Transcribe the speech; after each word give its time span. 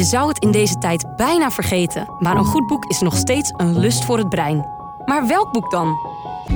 Je 0.00 0.06
zou 0.06 0.28
het 0.28 0.38
in 0.38 0.50
deze 0.50 0.78
tijd 0.78 1.16
bijna 1.16 1.50
vergeten, 1.50 2.08
maar 2.18 2.36
een 2.36 2.44
goed 2.44 2.66
boek 2.66 2.84
is 2.84 3.00
nog 3.00 3.16
steeds 3.16 3.52
een 3.56 3.78
lust 3.78 4.04
voor 4.04 4.18
het 4.18 4.28
brein. 4.28 4.66
Maar 5.04 5.26
welk 5.26 5.52
boek 5.52 5.70
dan? 5.70 5.96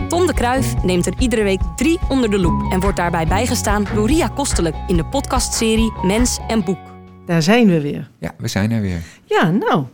Tom 0.09 0.27
de 0.27 0.35
Kruif 0.35 0.83
neemt 0.83 1.07
er 1.07 1.15
iedere 1.19 1.42
week 1.42 1.60
drie 1.76 1.99
onder 2.08 2.30
de 2.30 2.38
loep 2.38 2.72
en 2.72 2.80
wordt 2.80 2.96
daarbij 2.96 3.26
bijgestaan 3.26 3.86
door 3.94 4.07
Ria 4.07 4.28
Kostelijk 4.28 4.76
in 4.86 4.96
de 4.96 5.04
podcastserie 5.04 5.92
Mens 6.02 6.38
en 6.49 6.65
Boek. 6.65 6.78
Daar 7.26 7.42
zijn 7.42 7.67
we 7.67 7.80
weer. 7.80 8.11
Ja, 8.18 8.34
we 8.38 8.48
zijn 8.48 8.70
er 8.70 8.80
weer. 8.80 9.02
Ja, 9.25 9.50
nou. 9.50 9.84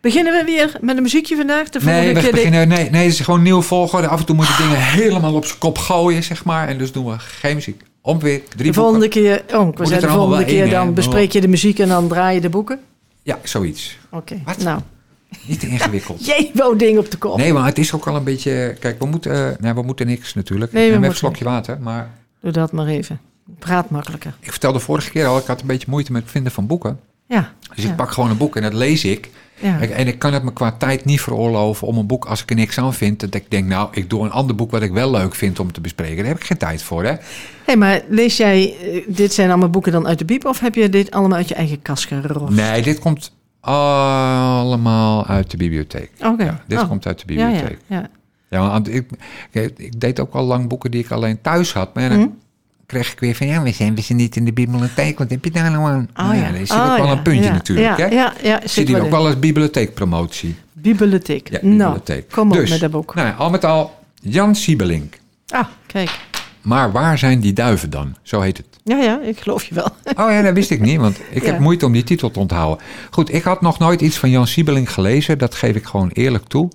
Beginnen 0.00 0.32
we 0.32 0.44
weer 0.44 0.76
met 0.80 0.96
een 0.96 1.02
muziekje 1.02 1.36
vandaag? 1.36 1.68
De 1.68 1.80
Nee, 1.84 2.14
we 2.14 2.20
keer 2.20 2.30
beginnen, 2.30 2.68
nee, 2.68 2.90
nee, 2.90 3.04
het 3.04 3.12
is 3.12 3.20
gewoon 3.20 3.42
nieuw 3.42 3.62
volgorde. 3.62 4.08
Af 4.08 4.20
en 4.20 4.26
toe 4.26 4.36
moeten 4.36 4.56
dingen 4.56 4.82
helemaal 4.82 5.34
op 5.34 5.44
zijn 5.44 5.58
kop 5.58 5.78
gooien, 5.78 6.22
zeg 6.22 6.44
maar. 6.44 6.68
En 6.68 6.78
dus 6.78 6.92
doen 6.92 7.06
we 7.06 7.18
geen 7.18 7.54
muziek. 7.54 7.82
Om 8.06 8.18
weer 8.18 8.42
drie 8.48 8.68
de 8.68 8.74
volgende 8.74 8.98
boeken. 8.98 9.22
keer, 9.22 9.58
oh, 9.58 9.68
ik 9.68 9.76
de 9.76 10.08
volgende 10.08 10.36
wel 10.36 10.44
keer 10.44 10.70
dan 10.70 10.94
bespreek 10.94 11.32
je 11.32 11.40
de 11.40 11.48
muziek 11.48 11.78
en 11.78 11.88
dan 11.88 12.08
draai 12.08 12.34
je 12.34 12.40
de 12.40 12.48
boeken. 12.48 12.80
Ja, 13.22 13.38
zoiets. 13.42 13.98
Oké, 14.10 14.40
Wat? 14.44 14.58
nou. 14.58 14.80
Niet 15.46 15.60
te 15.60 15.66
ingewikkeld. 15.66 16.24
Jij 16.26 16.50
wou 16.54 16.76
ding 16.76 16.98
op 16.98 17.10
de 17.10 17.16
kop. 17.16 17.36
Nee, 17.36 17.52
maar 17.52 17.66
het 17.66 17.78
is 17.78 17.92
ook 17.92 18.06
al 18.06 18.16
een 18.16 18.24
beetje... 18.24 18.76
Kijk, 18.80 18.98
we 18.98 19.06
moeten, 19.06 19.50
eh, 19.50 19.58
nee, 19.58 19.74
we 19.74 19.82
moeten 19.82 20.06
niks 20.06 20.34
natuurlijk. 20.34 20.72
Nee, 20.72 20.90
we 20.90 20.96
even 20.96 21.08
een 21.08 21.14
slokje 21.14 21.44
water. 21.44 21.78
Maar 21.80 22.10
Doe 22.40 22.52
dat 22.52 22.72
maar 22.72 22.86
even. 22.86 23.20
Praat 23.58 23.90
makkelijker. 23.90 24.34
ik 24.40 24.50
vertelde 24.50 24.78
vorige 24.78 25.10
keer 25.10 25.26
al, 25.26 25.38
ik 25.38 25.46
had 25.46 25.60
een 25.60 25.66
beetje 25.66 25.86
moeite 25.90 26.12
met 26.12 26.22
het 26.22 26.30
vinden 26.30 26.52
van 26.52 26.66
boeken. 26.66 27.00
Ja. 27.28 27.52
Dus 27.74 27.84
ja. 27.84 27.90
ik 27.90 27.96
pak 27.96 28.10
gewoon 28.10 28.30
een 28.30 28.36
boek 28.36 28.56
en 28.56 28.62
dat 28.62 28.72
lees 28.72 29.04
ik. 29.04 29.30
Ja. 29.64 29.80
En 29.80 30.06
ik 30.06 30.18
kan 30.18 30.32
het 30.32 30.42
me 30.42 30.52
qua 30.52 30.72
tijd 30.72 31.04
niet 31.04 31.20
veroorloven 31.20 31.86
om 31.86 31.98
een 31.98 32.06
boek, 32.06 32.24
als 32.24 32.42
ik 32.42 32.50
er 32.50 32.56
niks 32.56 32.78
aan 32.78 32.94
vind, 32.94 33.20
dat 33.20 33.34
ik 33.34 33.50
denk, 33.50 33.66
nou, 33.68 33.88
ik 33.92 34.10
doe 34.10 34.24
een 34.24 34.30
ander 34.30 34.56
boek 34.56 34.70
wat 34.70 34.82
ik 34.82 34.92
wel 34.92 35.10
leuk 35.10 35.34
vind 35.34 35.58
om 35.60 35.72
te 35.72 35.80
bespreken. 35.80 36.16
Daar 36.16 36.26
heb 36.26 36.36
ik 36.36 36.44
geen 36.44 36.56
tijd 36.58 36.82
voor, 36.82 37.04
hè? 37.04 37.14
hey, 37.64 37.76
maar 37.76 38.00
lees 38.08 38.36
jij, 38.36 38.76
eh, 38.82 39.04
dit 39.08 39.32
zijn 39.32 39.48
allemaal 39.50 39.70
boeken 39.70 39.92
dan 39.92 40.06
uit 40.06 40.18
de 40.18 40.24
bieb 40.24 40.44
of 40.44 40.60
heb 40.60 40.74
je 40.74 40.88
dit 40.88 41.10
allemaal 41.10 41.38
uit 41.38 41.48
je 41.48 41.54
eigen 41.54 41.82
kast 41.82 42.04
gerost? 42.06 42.52
Nee, 42.54 42.82
dit 42.82 42.98
komt 42.98 43.32
allemaal 43.60 45.26
uit 45.26 45.50
de 45.50 45.56
bibliotheek. 45.56 46.10
Oké. 46.24 46.44
Ja, 46.44 46.60
dit 46.66 46.80
Oh. 46.80 46.88
komt 46.88 47.06
uit 47.06 47.26
de 47.26 47.34
Ja, 47.34 47.46
bibliotheek. 47.46 47.78
ja, 47.86 47.96
ja. 47.96 48.08
Ja, 48.50 48.68
want 48.70 48.88
ik, 48.94 49.06
ik, 49.50 49.78
ik 49.78 50.00
deed 50.00 50.20
ook 50.20 50.34
al 50.34 50.44
lang 50.44 50.68
boeken 50.68 50.90
die 50.90 51.04
ik 51.04 51.10
alleen 51.10 51.40
thuis 51.40 51.72
had. 51.72 51.94
Maar 51.94 52.12
Hm? 52.12 52.26
Kreeg 52.86 53.12
ik 53.12 53.20
weer 53.20 53.34
van, 53.34 53.46
ja, 53.46 53.62
we 53.62 53.72
zijn, 53.72 53.94
we 53.94 54.00
zijn 54.00 54.18
niet 54.18 54.36
in 54.36 54.44
de 54.44 54.52
bibliotheek. 54.52 55.18
Wat 55.18 55.30
heb 55.30 55.44
je 55.44 55.50
daar 55.50 55.70
nou 55.70 55.84
aan? 55.84 56.08
Oh, 56.16 56.24
Nou 56.24 56.36
ja. 56.36 56.50
daar 56.50 56.58
zit 56.66 56.70
Oh, 56.70 56.90
ook 56.90 56.96
wel 56.96 57.06
ja. 57.06 57.12
een 57.12 57.22
puntje 57.22 57.44
Ja. 57.44 57.52
natuurlijk, 57.52 57.96
ja, 57.98 58.08
hè? 58.08 58.14
Ja, 58.14 58.32
ja, 58.42 58.60
Zit 58.64 58.86
hier 58.88 58.96
wel 58.96 59.04
ook 59.04 59.10
wel 59.10 59.26
als 59.26 59.38
bibliotheekpromotie. 59.38 60.54
Bibliotheek. 60.72 61.48
Ja, 61.50 61.58
nou, 61.62 61.76
bibliotheek. 61.76 62.30
kom 62.30 62.50
op 62.50 62.56
Dus, 62.56 62.70
met 62.70 62.80
dat 62.80 62.90
boek. 62.90 63.14
Nou 63.14 63.28
ja, 63.28 63.34
al 63.34 63.50
met 63.50 63.64
al, 63.64 63.94
Jan 64.20 64.54
Siebelink. 64.54 65.18
Ah, 65.48 65.66
kijk. 65.86 66.10
Maar 66.62 66.92
waar 66.92 67.18
zijn 67.18 67.40
die 67.40 67.52
duiven 67.52 67.90
dan? 67.90 68.14
Zo 68.22 68.40
heet 68.40 68.56
het. 68.56 68.66
Ja, 68.84 68.96
ja, 68.96 69.20
ik 69.22 69.38
geloof 69.40 69.64
je 69.64 69.74
wel. 69.74 69.88
Oh 70.24 70.30
ja, 70.30 70.42
dat 70.42 70.54
wist 70.54 70.70
ik 70.70 70.80
niet, 70.80 70.98
want 70.98 71.18
ik 71.30 71.42
Ja. 71.44 71.50
heb 71.50 71.58
moeite 71.60 71.86
om 71.86 71.92
die 71.92 72.04
titel 72.04 72.30
te 72.30 72.38
onthouden. 72.38 72.84
Goed, 73.10 73.32
ik 73.34 73.42
had 73.42 73.60
nog 73.60 73.78
nooit 73.78 74.00
iets 74.00 74.16
van 74.16 74.30
Jan 74.30 74.46
Siebelink 74.46 74.88
gelezen. 74.88 75.38
Dat 75.38 75.54
geef 75.54 75.76
ik 75.76 75.84
gewoon 75.84 76.10
eerlijk 76.12 76.44
toe. 76.44 76.70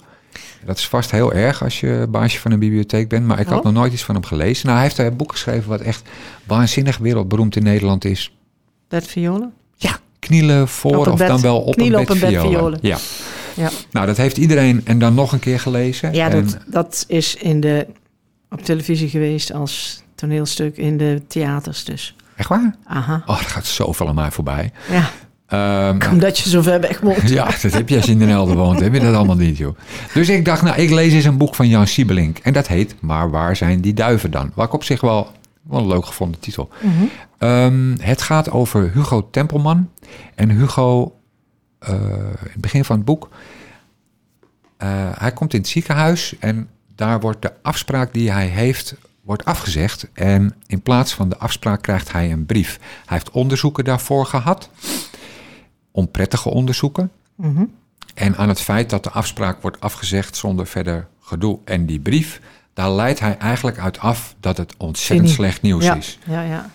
Dat 0.65 0.77
is 0.77 0.87
vast 0.87 1.11
heel 1.11 1.33
erg 1.33 1.63
als 1.63 1.79
je 1.79 2.07
baasje 2.09 2.39
van 2.39 2.51
een 2.51 2.59
bibliotheek 2.59 3.09
bent. 3.09 3.25
Maar 3.25 3.39
ik 3.39 3.47
had 3.47 3.57
Oh. 3.57 3.63
nog 3.63 3.73
nooit 3.73 3.93
iets 3.93 4.03
van 4.03 4.15
hem 4.15 4.23
gelezen. 4.23 4.65
Nou, 4.65 4.77
hij 4.79 4.87
heeft 4.87 4.97
een 4.99 5.15
boek 5.17 5.31
geschreven 5.31 5.69
wat 5.69 5.81
echt 5.81 6.01
waanzinnig 6.43 6.97
wereldberoemd 6.97 7.55
in 7.55 7.63
Nederland 7.63 8.05
is. 8.05 8.33
Bed 8.87 9.07
violen? 9.07 9.53
Ja, 9.75 9.97
knielen 10.19 10.67
voor 10.67 11.07
of 11.07 11.17
bed- 11.17 11.27
dan 11.27 11.41
wel 11.41 11.59
op 11.61 11.79
een 11.79 11.89
bed, 11.91 11.99
op 11.99 12.09
een 12.09 12.19
bed 12.19 12.29
violen. 12.29 12.49
violen. 12.51 12.79
Ja. 12.81 12.97
Ja, 13.55 13.69
Nou, 13.91 14.05
dat 14.05 14.17
heeft 14.17 14.37
iedereen 14.37 14.81
en 14.85 14.99
dan 14.99 15.13
nog 15.13 15.31
een 15.31 15.39
keer 15.39 15.59
gelezen. 15.59 16.13
ja 16.13 16.29
En- 16.29 16.45
dat, 16.45 16.57
dat 16.65 17.05
is 17.07 17.35
in 17.35 17.59
de, 17.59 17.87
op 18.49 18.61
televisie 18.63 19.09
geweest 19.09 19.53
als 19.53 20.03
toneelstuk 20.15 20.77
in 20.77 20.97
de 20.97 21.21
theaters 21.27 21.83
dus. 21.83 22.15
Echt 22.35 22.49
waar? 22.49 22.75
Aha. 22.85 23.23
Oh, 23.25 23.39
er 23.39 23.45
gaat 23.45 23.65
zoveel 23.65 24.07
aan 24.07 24.15
mij 24.15 24.31
voorbij. 24.31 24.71
Ja, 24.91 25.09
Ehm, 25.49 25.97
omdat 26.11 26.39
je 26.39 26.49
zo 26.49 26.61
ver 26.61 26.81
weg 26.81 26.99
woont. 26.99 27.29
Ja, 27.39 27.45
dat 27.61 27.71
heb 27.73 27.89
je 27.89 27.95
als 27.95 28.05
je 28.05 28.11
in 28.11 28.19
Den 28.19 28.29
Helder 28.29 28.55
woont. 28.55 28.79
Heb 28.79 28.93
je 28.93 28.99
dat 28.99 29.15
allemaal 29.15 29.35
niet, 29.35 29.57
joh. 29.57 29.77
Dus 30.13 30.29
ik 30.29 30.45
dacht, 30.45 30.61
nou, 30.61 30.77
ik 30.81 30.89
lees 30.89 31.13
eens 31.13 31.25
een 31.25 31.37
boek 31.37 31.55
van 31.55 31.67
Jan 31.67 31.87
Siebelink. 31.87 32.37
En 32.37 32.53
dat 32.53 32.67
heet 32.67 32.95
Maar 32.99 33.29
waar 33.29 33.55
zijn 33.55 33.81
die 33.81 33.93
duiven 33.93 34.31
dan? 34.31 34.51
Wat 34.55 34.65
ik 34.65 34.73
op 34.73 34.83
zich 34.83 35.01
wel, 35.01 35.31
wel 35.61 35.79
een 35.79 35.87
leuk 35.87 36.05
gevonden 36.05 36.39
titel. 36.39 36.69
Ehm, 37.37 37.95
het 38.01 38.21
gaat 38.21 38.51
over 38.51 38.91
Hugo 38.93 39.27
Tempelman. 39.31 39.89
En 40.35 40.49
Hugo, 40.49 41.15
eh, 41.79 41.93
in 41.93 42.51
het 42.51 42.61
begin 42.61 42.85
van 42.85 42.95
het 42.95 43.05
boek... 43.05 43.29
eh, 44.77 44.87
hij 45.13 45.31
komt 45.31 45.53
in 45.53 45.59
het 45.59 45.69
ziekenhuis 45.69 46.35
en 46.39 46.67
daar 46.95 47.19
wordt 47.19 47.41
de 47.41 47.51
afspraak 47.61 48.13
die 48.13 48.31
hij 48.31 48.45
heeft 48.45 48.95
wordt 49.23 49.45
afgezegd. 49.45 50.07
En 50.13 50.55
in 50.67 50.81
plaats 50.81 51.13
van 51.13 51.29
de 51.29 51.37
afspraak 51.37 51.81
krijgt 51.81 52.11
hij 52.11 52.31
een 52.31 52.45
brief. 52.45 52.79
Hij 52.81 53.17
heeft 53.17 53.31
onderzoeken 53.31 53.83
daarvoor 53.83 54.25
gehad. 54.25 54.69
Onprettige 55.99 56.49
onderzoeken. 56.49 57.11
Mhm. 57.35 57.63
En 58.13 58.37
aan 58.37 58.49
het 58.49 58.61
feit 58.61 58.89
dat 58.89 59.03
de 59.03 59.09
afspraak 59.09 59.61
wordt 59.61 59.79
afgezegd 59.81 60.35
zonder 60.35 60.67
verder 60.67 61.07
gedoe. 61.21 61.59
En 61.65 61.85
die 61.85 61.99
brief, 61.99 62.41
daar 62.73 62.91
leidt 62.91 63.19
hij 63.19 63.37
eigenlijk 63.37 63.77
uit 63.79 63.99
af 63.99 64.35
dat 64.39 64.57
het 64.57 64.73
ontzettend 64.77 65.29
slecht 65.29 65.61
nieuws 65.61 65.83
ja, 65.83 65.95
is. 65.95 66.19
ja, 66.25 66.41
ja. 66.41 66.69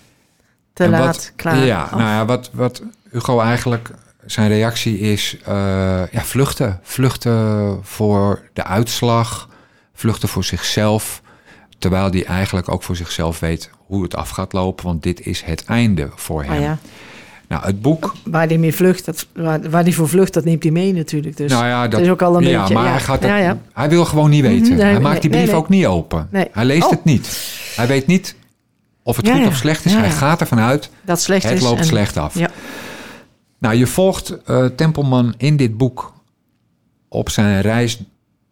Te 0.72 0.84
En 0.84 0.90
laat, 0.90 1.04
wat- 1.04 1.32
klaar. 1.36 1.56
Ja, 1.64 1.82
af. 1.82 1.90
nou 1.90 2.02
ja, 2.02 2.24
wat, 2.24 2.50
wat 2.52 2.82
Hugo 3.10 3.40
eigenlijk, 3.40 3.90
zijn 4.26 4.48
reactie 4.48 4.98
is 4.98 5.36
eh, 5.44 5.54
ja, 6.10 6.20
vluchten. 6.22 6.80
Vluchten 6.82 7.78
voor 7.82 8.42
de 8.52 8.64
uitslag, 8.64 9.48
vluchten 9.92 10.28
voor 10.28 10.44
zichzelf. 10.44 11.22
Terwijl 11.78 12.10
hij 12.10 12.24
eigenlijk 12.24 12.68
ook 12.68 12.82
voor 12.82 12.96
zichzelf 12.96 13.40
weet 13.40 13.70
hoe 13.86 14.02
het 14.02 14.16
af 14.16 14.28
gaat 14.28 14.52
lopen. 14.52 14.84
Want 14.84 15.02
dit 15.02 15.20
is 15.26 15.42
het 15.42 15.64
einde 15.64 16.10
voor 16.14 16.42
hem. 16.42 16.52
Ah, 16.52 16.60
ja. 16.60 16.78
Nou, 17.48 17.64
het 17.64 17.82
boek 17.82 18.14
Waar 18.24 18.48
die 18.48 18.58
mee 18.58 18.74
vlucht, 18.74 19.04
dat, 19.04 19.26
waar, 19.32 19.70
waar 19.70 19.92
voor 19.92 20.08
vlucht, 20.08 20.34
dat 20.34 20.44
neemt 20.44 20.62
hij 20.62 20.72
mee 20.72 20.92
natuurlijk. 20.92 21.36
Dus 21.36 21.50
nou 21.50 21.66
ja, 21.66 21.88
dat 21.88 22.00
is 22.00 22.08
ook 22.08 22.22
al 22.22 22.36
een 22.36 22.44
ja, 22.44 22.60
beetje... 22.60 22.74
maar 22.74 22.84
ja. 22.84 22.90
hij, 22.90 23.00
gaat 23.00 23.20
het, 23.20 23.28
ja, 23.28 23.36
ja. 23.36 23.58
hij 23.72 23.88
wil 23.88 24.04
gewoon 24.04 24.30
niet 24.30 24.42
weten. 24.42 24.66
Mhm, 24.66 24.76
nee, 24.76 24.92
hij 24.92 25.00
maakt 25.00 25.20
die 25.20 25.30
brief 25.30 25.46
nee. 25.46 25.54
ook 25.54 25.68
niet 25.68 25.86
open. 25.86 26.28
Hij 26.30 26.64
leest 26.64 26.84
Oh. 26.84 26.90
het 26.90 27.04
niet. 27.04 27.52
Hij 27.76 27.86
weet 27.86 28.06
niet 28.06 28.36
of 29.02 29.16
het 29.16 29.30
goed 29.30 29.46
of 29.46 29.56
slecht 29.56 29.84
is. 29.84 29.92
Hij 29.92 30.10
gaat 30.10 30.40
ervan 30.40 30.58
uit, 30.58 30.90
Dat 31.02 31.20
slecht 31.20 31.42
het 31.44 31.52
is. 31.52 31.60
loopt 31.62 31.78
en- 31.78 31.84
slecht 31.84 32.16
af. 32.16 32.36
Nou, 33.58 33.76
je 33.76 33.86
volgt 33.86 34.42
eh, 34.44 34.64
Tempelman 34.64 35.34
in 35.36 35.56
dit 35.56 35.76
boek 35.76 36.12
op 37.08 37.30
zijn 37.30 37.60
reis 37.60 38.02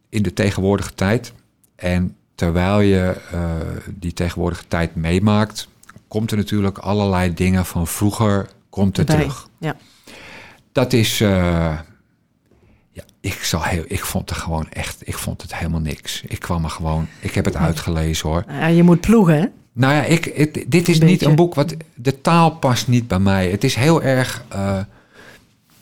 in 0.09 0.23
de 0.23 0.33
tegenwoordige 0.33 0.95
tijd. 0.95 1.33
En 1.77 2.17
terwijl 2.35 2.81
je 2.81 3.17
eh, 3.33 3.41
die 3.95 4.13
tegenwoordige 4.13 4.65
tijd 4.69 4.95
meemaakt, 4.95 5.69
komt 6.09 6.31
er 6.31 6.37
natuurlijk 6.37 6.79
allerlei 6.79 7.35
dingen 7.35 7.67
van 7.67 7.87
vroeger 7.87 8.49
komt 8.73 8.99
er 8.99 9.05
terug. 9.05 9.49
Ja. 9.59 9.77
Dat 10.73 10.93
is, 10.93 11.21
eh, 11.21 11.29
ja, 12.91 13.03
ik, 13.21 13.33
zal 13.43 13.63
heel, 13.63 13.85
ik 13.87 14.05
vond 14.05 14.31
het 14.31 14.39
gewoon 14.39 14.69
echt, 14.71 15.09
ik 15.09 15.19
vond 15.19 15.43
het 15.43 15.55
helemaal 15.57 15.81
niks. 15.81 16.23
Ik 16.27 16.39
kwam 16.39 16.65
er 16.65 16.71
gewoon, 16.71 17.07
ik 17.21 17.35
heb 17.35 17.45
het 17.45 17.57
uitgelezen 17.57 18.29
hoor. 18.29 18.45
Ja, 18.49 18.67
je 18.67 18.83
moet 18.83 19.01
ploegen, 19.01 19.35
hè? 19.41 19.45
Nou 19.73 19.95
ja, 19.95 20.03
ik, 20.05 20.25
het- 20.35 20.65
dit 20.69 20.89
is 20.89 21.01
Een 21.01 21.07
niet 21.07 21.23
een 21.25 21.35
boek 21.35 21.55
wat. 21.55 21.75
De 21.95 22.21
taal 22.21 22.51
past 22.51 22.89
niet 22.89 23.09
bij 23.09 23.19
mij. 23.19 23.51
Het 23.51 23.65
is 23.65 23.75
heel 23.75 24.03
erg. 24.03 24.45
eh, 24.49 24.79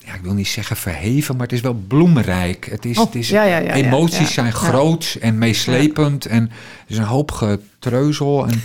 ja, 0.05 0.15
ik 0.15 0.21
wil 0.23 0.33
niet 0.35 0.49
zeggen 0.49 0.77
verheven, 0.77 1.35
maar 1.37 1.47
het 1.47 1.55
is 1.57 1.61
wel 1.61 1.75
bloemrijk. 1.87 2.65
Het 2.71 2.85
is, 2.85 2.99
Oh, 2.99 3.05
het 3.05 3.15
is, 3.15 3.29
ja, 3.29 3.43
ja, 3.43 3.59
ja, 3.59 3.73
emoties 3.73 4.33
zijn 4.35 4.47
Ja. 4.47 4.53
groots 4.53 5.19
en 5.19 5.39
meeslepend. 5.39 6.27
En 6.27 6.43
er 6.51 6.51
is 6.87 6.97
een 6.99 7.05
hoop 7.05 7.31
getreuzel. 7.31 8.47
En 8.49 8.61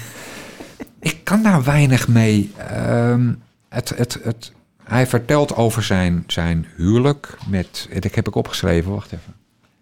ik 1.00 1.18
kan 1.24 1.44
daar 1.44 1.64
weinig 1.64 2.08
mee. 2.08 2.52
Ehm, 2.70 3.34
het, 3.76 3.90
het, 3.98 4.20
het, 4.24 4.52
hij 4.84 5.08
vertelt 5.08 5.56
over 5.56 5.84
zijn, 5.84 6.24
zijn 6.28 6.66
huwelijk 6.78 7.38
met. 7.50 7.90
Dat 8.00 8.16
heb 8.16 8.28
ik 8.28 8.36
opgeschreven, 8.36 8.92
wacht 8.92 9.12
even. 9.12 9.34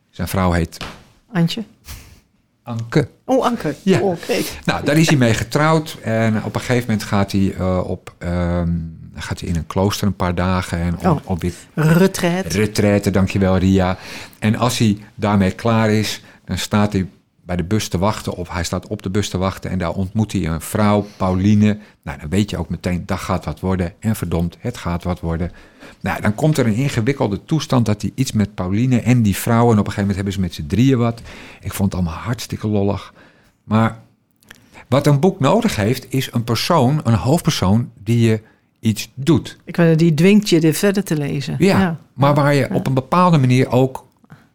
Zijn 0.10 0.28
vrouw 0.28 0.52
heet 0.52 0.78
Antje? 1.34 1.64
Anke. 2.64 3.08
Oh, 3.26 3.46
Anke. 3.46 3.76
Ja. 3.84 4.00
Oh, 4.00 4.10
oké. 4.12 4.34
Nou, 4.66 4.86
daar 4.86 4.98
is 4.98 5.08
hij 5.08 5.18
mee 5.18 5.34
getrouwd. 5.34 5.98
En 6.02 6.44
op 6.44 6.56
een 6.56 6.62
gegeven 6.62 6.90
moment 6.90 7.04
gaat 7.08 7.32
hij, 7.32 7.54
eh, 7.58 7.84
op, 7.90 8.14
ehm, 8.18 8.70
gaat 9.16 9.40
hij 9.40 9.50
in 9.50 9.56
een 9.56 9.68
klooster 9.68 10.08
een 10.08 10.16
paar 10.16 10.36
dagen. 10.36 10.78
En 10.80 10.94
op, 10.98 11.06
Oh. 11.06 11.18
op 11.24 11.40
dit 11.42 11.56
Retraite. 11.74 12.58
retraite, 12.58 13.12
dankjewel 13.12 13.58
Ria. 13.58 13.98
En 14.40 14.56
als 14.56 14.78
hij 14.78 14.98
daarmee 15.16 15.52
klaar 15.52 15.92
is, 15.92 16.22
dan 16.46 16.58
staat 16.58 16.94
hij 16.94 17.08
bij 17.46 17.56
de 17.56 17.64
bus 17.64 17.88
te 17.88 17.98
wachten. 17.98 18.36
Of 18.36 18.50
hij 18.50 18.64
staat 18.64 18.88
op 18.88 19.02
de 19.02 19.10
bus 19.10 19.30
te 19.30 19.38
wachten. 19.38 19.72
En 19.72 19.78
daar 19.78 19.94
ontmoet 19.94 20.32
hij 20.32 20.48
een 20.48 20.62
vrouw, 20.62 21.06
Pauline. 21.18 21.78
Nou, 22.04 22.20
dan 22.20 22.30
weet 22.30 22.50
je 22.50 22.58
ook 22.58 22.70
meteen, 22.70 23.04
dat 23.06 23.20
gaat 23.20 23.46
wat 23.46 23.60
worden. 23.60 23.94
En 24.00 24.16
verdomd, 24.16 24.58
het 24.60 24.78
gaat 24.78 25.04
wat 25.04 25.20
worden. 25.20 25.52
Nou, 26.00 26.22
dan 26.22 26.36
komt 26.36 26.58
er 26.58 26.68
een 26.68 26.74
ingewikkelde 26.74 27.46
toestand 27.46 27.86
dat 27.86 28.02
hij 28.02 28.12
iets 28.16 28.32
met 28.32 28.56
Pauline 28.56 29.02
en 29.02 29.22
die 29.22 29.36
vrouw... 29.36 29.72
en 29.72 29.80
op 29.80 29.88
een 29.88 29.94
gegeven 29.94 30.00
moment 30.00 30.16
hebben 30.16 30.34
ze 30.34 30.40
met 30.40 30.54
z'n 30.54 30.68
drieën 30.68 30.98
wat. 30.98 31.22
Ik 31.62 31.74
vond 31.74 31.92
het 31.92 32.02
allemaal 32.02 32.22
hartstikke 32.22 32.68
lollig. 32.68 33.14
Maar 33.64 34.00
wat 34.88 35.08
een 35.08 35.20
boek 35.20 35.40
nodig 35.40 35.76
heeft, 35.76 36.06
is 36.10 36.30
een 36.32 36.44
persoon, 36.44 37.02
een 37.04 37.14
hoofdpersoon... 37.14 37.92
die 38.04 38.20
je 38.20 38.42
iets 38.80 39.12
doet. 39.16 39.58
Ik 39.66 39.76
weet, 39.76 40.00
die 40.00 40.14
dwingt 40.14 40.50
je 40.50 40.60
dit 40.60 40.78
verder 40.78 41.04
te 41.04 41.18
lezen. 41.18 41.56
Ja, 41.60 41.98
maar 42.14 42.34
waar 42.34 42.54
je 42.54 42.70
op 42.74 42.88
een 42.88 42.94
bepaalde 42.94 43.38
manier 43.38 43.70
ook 43.70 44.03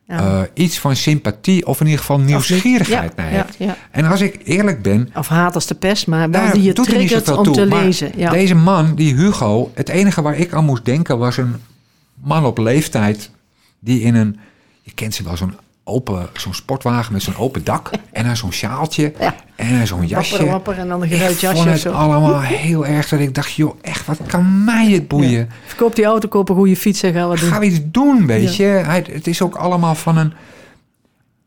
Ja. 0.09 0.19
eh, 0.41 0.65
iets 0.65 0.79
van 0.79 0.97
sympathie 0.97 1.67
of 1.67 1.81
in 1.81 1.87
ieder 1.87 2.01
geval 2.01 2.19
nieuwsgierigheid 2.21 3.13
Ja, 3.17 3.23
naar 3.23 3.31
hebt. 3.33 3.55
ja. 3.59 3.77
En 3.91 4.05
als 4.05 4.21
ik 4.21 4.41
eerlijk 4.45 4.83
ben, 4.83 5.11
Of 5.15 5.29
haat 5.29 5.55
als 5.55 5.67
de 5.67 5.75
pest, 5.75 6.07
maar 6.07 6.31
wel 6.31 6.41
daar 6.43 6.53
die 6.53 6.63
je 6.63 6.69
er 6.73 6.75
triggert 6.75 7.29
om 7.29 7.45
toe. 7.45 7.55
te 7.55 7.67
Maar 7.67 7.85
lezen. 7.85 8.13
Deze 8.31 8.55
man, 8.55 8.95
die 8.95 9.15
Hugo, 9.15 9.71
het 9.75 9.89
enige 9.89 10.23
waar 10.23 10.37
ik 10.37 10.53
aan 10.53 10.65
moest 10.65 10.85
denken 10.85 11.19
was 11.19 11.37
een 11.37 11.55
man 12.15 12.45
op 12.45 12.59
leeftijd 12.59 13.31
die 13.81 14.01
in 14.01 14.15
een, 14.15 14.39
je 14.83 14.93
kent 14.95 15.15
ze 15.15 15.23
wel, 15.23 15.37
zo'n 15.37 15.55
open, 15.89 16.29
zo'n 16.33 16.55
sportwagen 16.55 17.13
met 17.13 17.23
zo'n 17.23 17.37
open 17.37 17.65
dak 17.65 17.91
en 18.13 18.25
dan 18.25 18.37
zo'n 18.37 18.53
sjaaltje 18.53 19.13
Ja. 19.19 19.35
en 19.57 19.87
zo'n 19.87 20.07
jasje. 20.07 20.33
Wapper, 20.37 20.51
wapper 20.53 20.79
en 20.79 20.89
dan 20.89 21.03
een 21.03 21.09
geruit 21.09 21.41
jasje 21.41 21.69
het 21.69 21.81
zo. 21.81 21.91
allemaal 21.91 22.41
heel 22.41 22.87
erg 22.87 23.09
dat 23.09 23.21
ik 23.21 23.35
dacht, 23.35 23.53
joh, 23.53 23.75
echt, 23.83 24.07
wat 24.07 24.19
kan 24.27 24.65
mij 24.65 24.91
het 24.91 25.09
boeien? 25.09 25.49
Verkoop 25.67 25.95
die 25.97 26.05
auto, 26.05 26.29
koop 26.29 26.49
een 26.49 26.55
goede 26.57 26.77
fiets 26.77 27.03
en 27.03 27.13
ga 27.13 27.27
wat 27.27 27.39
doen. 27.39 27.51
Ga 27.51 27.63
iets 27.63 27.79
doen, 27.85 28.27
weet 28.27 28.57
je. 28.57 28.65
Hij, 28.65 29.05
het 29.11 29.27
is 29.27 29.43
ook 29.43 29.55
allemaal 29.55 29.95
van 29.95 30.17
een... 30.17 30.33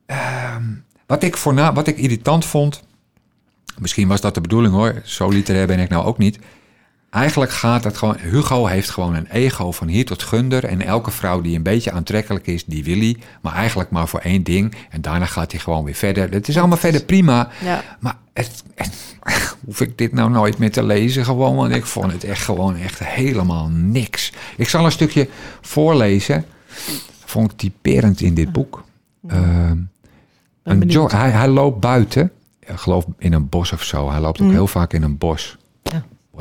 ehm, 0.06 0.64
wat, 1.06 1.24
ik 1.24 1.38
voorna, 1.38 1.74
wat 1.74 1.88
ik 1.88 1.98
irritant 1.98 2.46
vond... 2.46 2.84
Misschien 3.80 4.08
was 4.08 4.22
dat 4.22 4.34
de 4.34 4.42
bedoeling 4.42 4.74
hoor. 4.74 5.02
Zo 5.04 5.30
literair 5.30 5.68
ben 5.68 5.80
ik 5.80 5.90
nou 5.90 6.06
ook 6.06 6.18
niet. 6.18 6.40
Eigenlijk 7.12 7.52
gaat 7.52 7.84
het 7.84 7.98
gewoon... 7.98 8.18
Hugo 8.20 8.66
heeft 8.66 8.90
gewoon 8.90 9.16
een 9.16 9.28
ego 9.32 9.72
van 9.72 9.88
hier 9.88 10.06
tot 10.06 10.24
gunder. 10.24 10.64
En 10.66 10.82
elke 10.82 11.12
vrouw 11.12 11.42
die 11.42 11.56
een 11.56 11.64
beetje 11.64 11.92
aantrekkelijk 11.92 12.48
is, 12.48 12.66
die 12.66 12.84
wil 12.84 12.98
hij. 12.98 13.18
Maar 13.42 13.54
eigenlijk 13.54 13.90
maar 13.90 14.08
voor 14.08 14.20
één 14.20 14.44
ding. 14.44 14.76
En 14.90 15.02
daarna 15.02 15.26
gaat 15.26 15.52
hij 15.52 15.60
gewoon 15.60 15.84
weer 15.84 15.94
verder. 15.94 16.30
Het 16.32 16.48
is 16.48 16.58
allemaal 16.58 16.78
verder 16.78 17.04
prima. 17.04 17.50
Ja. 17.64 17.84
Maar 18.00 18.16
het, 18.34 18.64
het- 18.76 19.16
hoef 19.66 19.82
ik 19.82 19.98
dit 19.98 20.14
nou 20.14 20.30
nooit 20.30 20.58
meer 20.58 20.72
te 20.72 20.84
lezen 20.84 21.26
gewoon? 21.26 21.56
Want 21.56 21.72
ik 21.76 21.86
vond 21.86 22.12
het 22.12 22.24
echt 22.24 22.44
gewoon 22.44 22.76
echt 22.78 23.00
helemaal 23.00 23.68
niks. 23.70 24.32
Ik 24.58 24.70
zal 24.70 24.86
een 24.86 24.92
stukje 24.92 25.30
voorlezen. 25.62 26.46
Vond 27.26 27.52
ik 27.52 27.58
typerend 27.58 28.22
in 28.22 28.34
dit 28.34 28.52
boek. 28.52 28.84
Ehm, 29.28 29.78
een 30.64 30.90
hij, 31.08 31.30
hij 31.30 31.48
loopt 31.48 31.80
buiten. 31.80 32.32
Ik 32.60 32.78
geloof 32.78 33.06
in 33.18 33.34
een 33.34 33.50
bos 33.50 33.72
of 33.72 33.84
zo. 33.84 34.10
Hij 34.12 34.20
loopt 34.20 34.40
ook 34.40 34.46
Mhm. 34.48 34.56
heel 34.56 34.68
vaak 34.68 34.94
in 34.94 35.04
een 35.04 35.18
bos. 35.18 35.58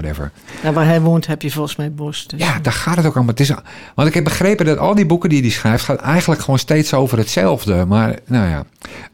Whatever. 0.00 0.32
Nou, 0.62 0.74
waar 0.74 0.86
hij 0.86 1.00
woont 1.00 1.26
heb 1.26 1.42
je 1.42 1.50
volgens 1.50 1.76
mij 1.76 1.92
bos. 1.92 2.26
Dus. 2.26 2.40
Ja, 2.40 2.58
daar 2.58 2.72
gaat 2.72 2.96
het 2.96 3.06
ook 3.06 3.14
allemaal. 3.14 3.34
Het 3.34 3.40
is, 3.40 3.52
want 3.94 4.08
ik 4.08 4.14
heb 4.14 4.24
begrepen 4.24 4.66
dat 4.66 4.78
al 4.78 4.94
die 4.94 5.06
boeken 5.06 5.28
die 5.28 5.40
hij 5.40 5.50
schrijft... 5.50 5.84
gaat 5.84 6.00
eigenlijk 6.00 6.40
gewoon 6.40 6.58
steeds 6.58 6.94
over 6.94 7.18
hetzelfde. 7.18 7.84
Maar 7.84 8.18
nou 8.26 8.48
ja. 8.48 8.64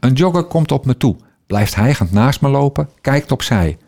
Een 0.01 0.13
jogger 0.13 0.45
komt 0.45 0.73
op 0.73 0.87
me 0.87 0.97
toe. 0.97 1.17
Blijft 1.47 1.75
hijgend 1.75 2.13
naast 2.13 2.41
me 2.41 2.49
lopen. 2.49 2.89
Kijkt 3.01 3.33
opzij. 3.33 3.79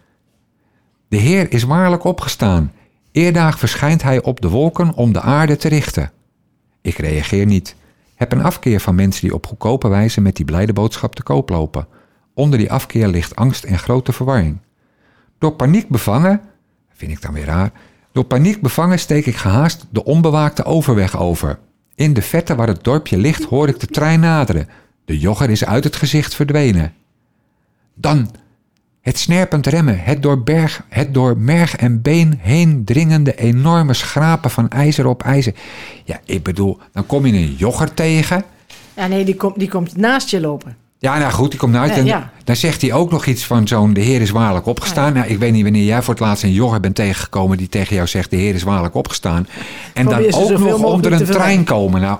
De 1.08 1.16
Heer 1.16 1.52
is 1.52 1.62
waarlijk 1.62 2.04
opgestaan. 2.04 2.72
Eerdaag 3.12 3.58
verschijnt 3.58 4.02
hij 4.02 4.22
op 4.22 4.40
de 4.40 4.48
wolken 4.48 4.94
om 4.94 5.12
de 5.12 5.20
aarde 5.20 5.56
te 5.56 5.68
richten. 5.68 6.10
Ik 6.82 6.98
reageer 6.98 7.46
niet. 7.46 7.74
Heb 8.14 8.32
een 8.32 8.42
afkeer 8.42 8.80
van 8.80 8.94
mensen 8.94 9.22
die 9.22 9.34
op 9.34 9.46
goedkope 9.46 9.88
wijze 9.88 10.20
met 10.20 10.36
die 10.36 10.44
blijde 10.44 10.72
boodschap 10.72 11.14
te 11.14 11.22
koop 11.22 11.48
lopen. 11.48 11.86
Onder 12.34 12.58
die 12.58 12.72
afkeer 12.72 13.08
ligt 13.08 13.36
angst 13.36 13.64
en 13.64 13.78
grote 13.78 14.12
verwarring. 14.12 14.58
Door 15.38 15.52
paniek 15.52 15.88
bevangen, 15.88 16.40
vind 16.98 17.12
ik 17.12 17.22
dan 17.22 17.32
weer 17.32 17.44
raar, 17.44 17.72
door 18.12 18.24
paniek 18.24 18.60
bevangen 18.60 18.98
steek 18.98 19.26
ik 19.26 19.36
gehaast 19.36 19.86
de 19.90 20.04
onbewaakte 20.04 20.64
overweg 20.64 21.18
over. 21.18 21.58
In 21.94 22.14
de 22.14 22.22
vette 22.22 22.54
waar 22.54 22.68
het 22.68 22.84
dorpje 22.84 23.16
ligt 23.16 23.44
hoor 23.44 23.68
ik 23.68 23.80
de 23.80 23.86
trein 23.86 24.20
naderen. 24.20 24.68
De 25.04 25.18
jogger 25.18 25.50
is 25.50 25.64
uit 25.64 25.84
het 25.84 25.96
gezicht 25.96 26.34
verdwenen. 26.34 26.94
Dan 27.94 28.30
het 29.00 29.18
snerpend 29.18 29.66
remmen, 29.66 30.00
het 30.00 30.22
door, 30.22 30.42
berg, 30.42 30.82
het 30.88 31.14
door 31.14 31.38
merg 31.38 31.76
en 31.76 32.02
been 32.02 32.38
heen 32.40 32.84
dringende 32.84 33.34
enorme 33.34 33.94
schrapen 33.94 34.50
van 34.50 34.68
ijzer 34.68 35.06
op 35.06 35.22
ijzer. 35.22 35.54
Ja, 36.04 36.20
ik 36.24 36.42
bedoel, 36.42 36.78
dan 36.92 37.06
kom 37.06 37.26
je 37.26 37.32
een 37.32 37.54
jogger 37.54 37.94
tegen. 37.94 38.44
Ja, 38.96 39.06
nee, 39.06 39.24
die 39.24 39.36
komt, 39.36 39.58
die 39.58 39.68
komt 39.68 39.96
naast 39.96 40.28
je 40.28 40.40
lopen. 40.40 40.76
Ja, 41.00 41.18
nou 41.18 41.32
goed, 41.32 41.50
die 41.50 41.60
komt 41.60 41.76
uit 41.76 41.90
Ja, 41.90 41.96
en 41.96 42.04
ja. 42.04 42.30
dan 42.44 42.56
zegt 42.56 42.80
hij 42.82 42.92
ook 42.92 43.10
nog 43.10 43.26
iets 43.26 43.44
van 43.46 43.68
zo'n... 43.68 43.92
de 43.92 44.00
Heer 44.00 44.20
is 44.20 44.30
waarlijk 44.30 44.66
opgestaan. 44.66 45.12
Nou, 45.12 45.26
ik 45.26 45.38
weet 45.38 45.52
niet 45.52 45.62
wanneer 45.62 45.84
jij 45.84 46.02
voor 46.02 46.14
het 46.14 46.22
laatst 46.22 46.42
een 46.44 46.52
jogger 46.52 46.80
bent 46.80 46.94
tegengekomen... 46.94 47.56
die 47.56 47.68
tegen 47.68 47.94
jou 47.94 48.06
zegt, 48.08 48.30
de 48.30 48.36
Heer 48.36 48.54
is 48.54 48.62
waarlijk 48.62 48.94
opgestaan. 48.94 49.46
En 49.94 50.04
Probeer 50.04 50.30
dan 50.30 50.40
ook 50.40 50.58
nog 50.58 50.82
onder 50.82 51.12
een 51.12 51.24
trein 51.24 51.64
komen. 51.64 52.00
Nou, 52.00 52.18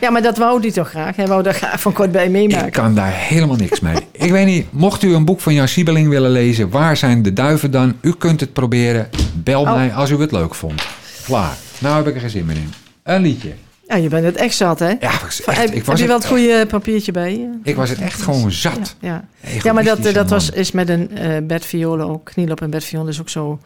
Ja, 0.00 0.10
maar 0.10 0.22
dat 0.22 0.36
wou 0.38 0.60
hij 0.60 0.70
toch 0.70 0.88
graag. 0.88 1.16
Hij 1.16 1.26
wou 1.26 1.42
daar 1.42 1.54
graag 1.54 1.80
van 1.80 1.92
kort 1.92 2.12
bij 2.12 2.28
meemaken. 2.28 2.66
ik 2.66 2.72
kan 2.72 2.94
daar 2.94 3.12
helemaal 3.12 3.56
niks 3.56 3.80
mee. 3.80 3.96
ik 4.12 4.30
weet 4.30 4.46
niet, 4.46 4.72
mocht 4.72 5.02
u 5.02 5.14
een 5.14 5.24
boek 5.24 5.40
van 5.40 5.54
Jan 5.54 5.68
Siebeling 5.68 6.08
willen 6.08 6.30
lezen... 6.30 6.70
waar 6.70 6.96
zijn 6.96 7.22
de 7.22 7.32
duiven 7.32 7.70
dan? 7.70 7.94
U 8.00 8.12
kunt 8.12 8.40
het 8.40 8.52
proberen. 8.52 9.08
Bel 9.34 9.60
Oh. 9.62 9.74
mij 9.74 9.92
als 9.94 10.10
u 10.10 10.20
het 10.20 10.32
leuk 10.32 10.54
vond. 10.54 10.86
Klaar. 11.24 11.56
Nou 11.78 11.96
heb 11.96 12.06
ik 12.06 12.14
er 12.14 12.20
geen 12.20 12.30
zin 12.30 12.44
meer 12.46 12.56
in. 12.56 12.72
Een 13.02 13.20
liedje. 13.22 13.52
Ja, 13.88 13.96
je 13.96 14.08
bent 14.08 14.24
het 14.24 14.36
echt 14.36 14.54
zat, 14.54 14.78
hè? 14.78 14.86
Ja, 14.86 15.12
ik 15.12 15.20
was 15.20 15.40
Van, 15.44 15.54
echt, 15.54 15.62
heb, 15.62 15.68
ik 15.68 15.74
heb 15.74 15.86
was 15.86 16.00
je 16.00 16.06
wel 16.06 16.16
het, 16.16 16.26
goede 16.26 16.66
papiertje 16.66 17.12
bij 17.12 17.38
je? 17.38 17.58
ik 17.62 17.76
was 17.76 17.88
het 17.88 18.00
echt 18.00 18.22
gewoon 18.22 18.52
zat. 18.52 18.96
Ja, 19.00 19.24
ja. 19.40 19.48
ja 19.62 19.72
maar 19.72 19.84
dat, 19.84 19.98
Egoïstische 19.98 20.12
dat 20.12 20.30
was, 20.30 20.50
is 20.50 20.72
met 20.72 20.88
een 20.88 21.16
eh 21.16 21.36
bedviolen 21.42 22.08
ook. 22.08 22.24
Kniel 22.24 22.50
op 22.50 22.60
een 22.60 22.70
bedviolen 22.70 23.08
is 23.08 23.20
ook 23.20 23.28
zo 23.28 23.58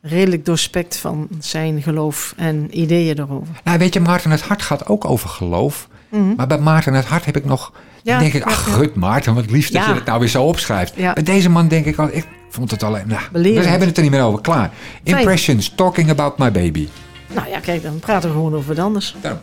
redelijk 0.00 0.44
doorspekt 0.44 0.96
van 0.96 1.28
zijn 1.40 1.82
geloof 1.82 2.34
en 2.36 2.80
ideeën 2.80 3.18
erover. 3.18 3.54
Nou, 3.64 3.78
weet 3.78 3.94
je, 3.94 4.00
Maarten 4.00 4.30
het 4.30 4.40
Hart 4.40 4.62
gaat 4.62 4.86
ook 4.86 5.04
over 5.04 5.28
geloof. 5.28 5.88
Mhm. 6.08 6.34
Maar 6.36 6.46
bij 6.46 6.58
Maarten 6.58 6.94
het 6.94 7.04
Hart 7.04 7.24
heb 7.24 7.36
ik 7.36 7.44
nog... 7.44 7.72
Ja, 8.02 8.12
dan 8.12 8.22
denk 8.22 8.34
ik, 8.34 8.42
ach, 8.42 8.66
ja. 8.66 8.72
gut 8.72 8.94
Maarten, 8.94 9.34
wat 9.34 9.50
lief 9.50 9.70
dat 9.70 9.84
je 9.84 9.92
het 9.92 10.04
nou 10.04 10.20
weer 10.20 10.28
zo 10.28 10.44
opschrijft. 10.44 10.92
Ja. 10.96 11.12
Bij 11.12 11.22
deze 11.22 11.50
man 11.50 11.68
denk 11.68 11.84
ik 11.86 11.98
al, 11.98 12.08
ik 12.12 12.26
vond 12.50 12.70
het 12.70 12.82
alleen... 12.82 13.08
Nou, 13.08 13.22
we 13.32 13.48
hebben 13.48 13.88
het 13.88 13.96
er 13.96 14.02
niet 14.02 14.12
meer 14.12 14.22
over, 14.22 14.40
klaar. 14.40 14.70
Impressions, 15.02 15.72
talking 15.74 16.10
about 16.10 16.38
my 16.38 16.52
baby. 16.52 16.88
Nou 17.28 17.48
ja, 17.48 17.60
kijk, 17.60 17.82
dan 17.82 17.98
praten 17.98 18.28
we 18.28 18.34
gewoon 18.34 18.54
over 18.54 18.74
wat 18.74 18.84
anders. 18.84 19.14
Daarom. 19.20 19.40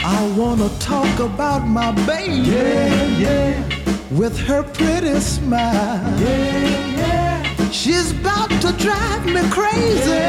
I 0.00 0.34
wanna 0.36 0.68
talk 0.78 1.18
about 1.18 1.66
my 1.66 1.92
baby. 2.06 2.50
Yeah, 2.50 3.18
yeah. 3.18 3.54
With 4.08 4.46
her 4.46 4.64
pretty 4.64 5.20
smile. 5.20 6.00
Yeah, 6.18 6.96
yeah. 6.96 7.70
She's 7.70 8.10
about 8.10 8.60
to 8.60 8.72
drive 8.72 9.24
me 9.24 9.40
crazy. 9.48 10.26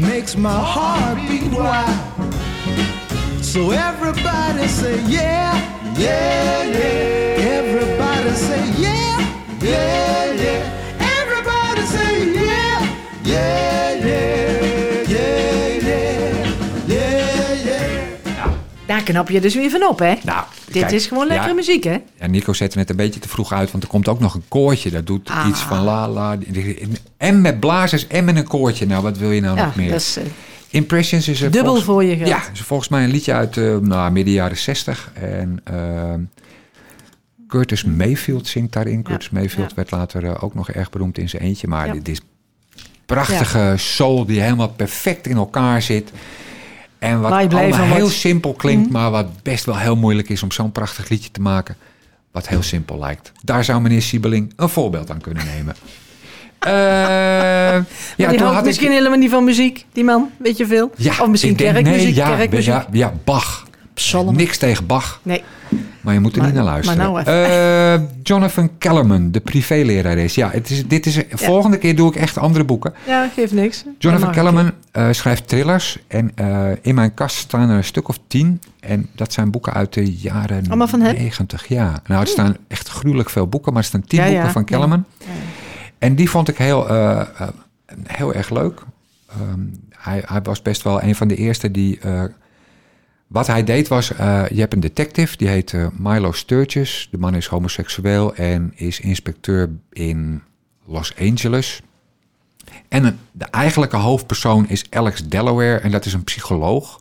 Makes 0.00 0.34
my 0.36 0.50
heart 0.50 1.18
beat 1.28 1.52
wild. 1.52 2.34
So 3.40 3.70
everybody 3.70 4.68
say 4.68 5.00
yeah, 5.06 5.54
yeah, 5.96 5.98
yeah. 5.98 6.41
Knap 19.12 19.28
je 19.30 19.40
dus 19.40 19.54
weer 19.54 19.70
van 19.70 19.86
op, 19.86 19.98
hè? 19.98 20.14
Nou, 20.24 20.44
Dit 20.64 20.82
kijk, 20.82 20.90
is 20.92 21.06
gewoon 21.06 21.26
lekkere 21.26 21.48
ja, 21.48 21.54
muziek, 21.54 21.84
hè? 21.84 21.96
Ja, 22.20 22.26
Nico 22.26 22.52
zette 22.52 22.78
het 22.78 22.90
een 22.90 22.96
beetje 22.96 23.20
te 23.20 23.28
vroeg 23.28 23.52
uit, 23.52 23.70
want 23.70 23.82
er 23.82 23.88
komt 23.90 24.08
ook 24.08 24.20
nog 24.20 24.34
een 24.34 24.44
koortje. 24.48 24.90
Dat 24.90 25.06
doet 25.06 25.30
Ah. 25.30 25.46
iets 25.48 25.60
van 25.60 25.82
la 25.84 26.08
la. 26.08 26.36
En 27.16 27.40
met 27.40 27.60
blazers 27.60 28.06
en 28.06 28.24
met 28.24 28.36
een 28.36 28.46
koortje. 28.48 28.86
Nou, 28.86 29.02
wat 29.02 29.18
wil 29.18 29.30
je 29.30 29.40
nou 29.40 29.56
Ja, 29.56 29.64
nog 29.64 29.76
meer? 29.76 29.90
dat 29.90 30.00
is 30.00 30.16
eh, 30.16 30.24
Impressions 30.68 31.28
is 31.28 31.38
dubbel 31.38 31.62
volgens- 31.62 31.84
voor 31.84 32.04
je 32.04 32.16
geld. 32.16 32.28
Ja, 32.28 32.42
is 32.52 32.60
volgens 32.60 32.88
mij 32.88 33.04
een 33.04 33.10
liedje 33.10 33.32
uit 33.32 33.56
eh 33.56 33.76
nou, 33.76 34.12
midden 34.12 34.34
jaren 34.34 34.56
60. 34.56 35.10
En 35.14 35.60
ehm, 35.64 36.20
Curtis 37.48 37.84
Mayfield 37.84 38.46
zingt 38.46 38.72
daarin. 38.72 39.02
Curtis 39.02 39.30
Mayfield 39.30 39.74
werd 39.74 39.90
later 39.90 40.42
ook 40.42 40.54
nog 40.54 40.70
erg 40.70 40.90
beroemd 40.90 41.18
in 41.18 41.28
zijn 41.28 41.42
eentje. 41.42 41.66
Maar 41.68 41.92
dit 41.92 42.08
is 42.08 42.20
prachtige 43.06 43.74
soul 43.76 44.24
die 44.26 44.40
helemaal 44.40 44.68
perfect 44.68 45.26
in 45.26 45.36
elkaar 45.36 45.82
zit. 45.82 46.12
En 47.02 47.20
wat 47.20 47.32
allemaal 47.32 47.80
heel. 47.80 48.06
Mhm. 48.06 48.14
simpel 48.14 48.52
klinkt, 48.52 48.90
maar 48.90 49.10
wat 49.10 49.42
best 49.42 49.64
wel 49.64 49.78
heel 49.78 49.96
moeilijk 49.96 50.28
is 50.28 50.42
om 50.42 50.52
zo'n 50.52 50.72
prachtig 50.72 51.08
liedje 51.08 51.30
te 51.30 51.40
maken. 51.40 51.76
Wat 52.30 52.48
heel 52.48 52.62
simpel 52.62 52.98
lijkt. 52.98 53.32
Daar 53.42 53.64
zou 53.64 53.80
meneer 53.80 54.02
Siebeling 54.02 54.52
een 54.56 54.68
voorbeeld 54.68 55.10
aan 55.10 55.20
kunnen 55.20 55.44
nemen. 55.44 55.74
Eh, 56.62 56.72
ja, 58.16 58.30
die 58.30 58.42
had 58.42 58.64
misschien 58.64 58.88
ik... 58.90 58.92
helemaal 58.92 59.18
niet 59.18 59.30
van 59.30 59.44
muziek, 59.44 59.84
die 59.92 60.04
man. 60.04 60.30
Weet 60.36 60.56
je 60.56 60.66
veel? 60.66 60.90
Ja, 60.96 61.12
of 61.20 61.28
misschien 61.28 61.56
kerkmuziek, 61.56 61.98
nee, 61.98 62.14
ja, 62.14 62.36
kerkmuziek. 62.36 62.72
Ja, 62.72 62.86
ja, 62.92 63.12
Bach. 63.24 63.66
Psalmen. 63.94 64.36
Niks 64.36 64.58
tegen 64.58 64.86
Bach, 64.86 65.20
Nee, 65.22 65.42
maar 66.02 66.14
je 66.14 66.20
moet 66.20 66.32
er 66.32 66.38
Maar- 66.38 66.46
niet 66.46 66.56
naar 66.56 66.64
luisteren. 66.64 67.12
maar 67.12 67.24
nou 67.24 67.96
Eh, 67.96 68.00
Jonathan 68.22 68.70
Kellerman, 68.78 69.30
de 69.30 69.40
privélerares. 69.40 70.34
Ja, 70.34 70.50
het 70.50 70.70
is, 70.70 70.86
dit 70.86 71.06
is, 71.06 71.20
volgende 71.30 71.78
keer 71.78 71.96
doe 71.96 72.10
ik 72.10 72.16
echt 72.16 72.38
andere 72.38 72.64
boeken. 72.64 72.92
ja, 73.06 73.28
geeft 73.34 73.52
niks. 73.52 73.84
Jonathan 73.98 74.26
mag 74.26 74.34
Kellerman 74.36 74.72
eh, 74.90 75.08
schrijft 75.10 75.48
thrillers. 75.48 75.98
En 76.06 76.30
eh, 76.34 76.68
in 76.80 76.94
mijn 76.94 77.14
kast 77.14 77.36
staan 77.36 77.70
er 77.70 77.76
een 77.76 77.84
stuk 77.84 78.08
of 78.08 78.18
tien. 78.26 78.60
En 78.80 79.08
dat 79.14 79.32
zijn 79.32 79.50
boeken 79.50 79.72
uit 79.72 79.92
de 79.92 80.12
jaren 80.16 80.64
Allemaal 80.68 80.88
van 80.88 81.00
hem? 81.00 81.14
90. 81.14 81.68
Ja, 81.68 82.02
nou, 82.06 82.20
er 82.20 82.26
staan 82.26 82.56
echt 82.68 82.88
gruwelijk 82.88 83.30
veel 83.30 83.46
boeken. 83.46 83.72
Maar 83.72 83.82
er 83.82 83.88
staan 83.88 84.04
tien 84.04 84.18
Ja, 84.20 84.24
ja, 84.26 84.32
boeken 84.32 84.52
van 84.52 84.62
ja. 84.62 84.68
Kellerman. 84.68 85.04
Ja. 85.18 85.26
En 85.98 86.14
die 86.14 86.30
vond 86.30 86.48
ik 86.48 86.56
heel, 86.58 86.86
heel 88.06 88.34
erg 88.34 88.50
leuk. 88.50 88.80
Ehm, 89.30 89.60
hij, 89.98 90.22
hij 90.26 90.42
was 90.42 90.62
best 90.62 90.82
wel 90.82 91.02
een 91.02 91.14
van 91.14 91.28
de 91.28 91.36
eerste 91.36 91.70
die... 91.70 91.98
wat 93.32 93.46
hij 93.46 93.64
deed 93.64 93.88
was, 93.88 94.12
eh, 94.12 94.44
je 94.48 94.60
hebt 94.60 94.72
een 94.72 94.80
detective, 94.80 95.36
die 95.36 95.48
heet 95.48 95.72
eh, 95.72 95.86
Milo 95.92 96.32
Sturgis. 96.32 97.08
De 97.10 97.18
man 97.18 97.34
is 97.34 97.46
homoseksueel 97.46 98.34
en 98.34 98.72
is 98.74 99.00
inspecteur 99.00 99.70
in 99.92 100.42
Los 100.84 101.14
Angeles. 101.20 101.82
En 102.88 103.18
de 103.32 103.44
eigenlijke 103.44 103.96
hoofdpersoon 103.96 104.68
is 104.68 104.84
Alex 104.90 105.28
Delaware 105.28 105.78
en 105.78 105.90
dat 105.90 106.04
is 106.04 106.12
een 106.12 106.24
psycholoog. 106.24 107.00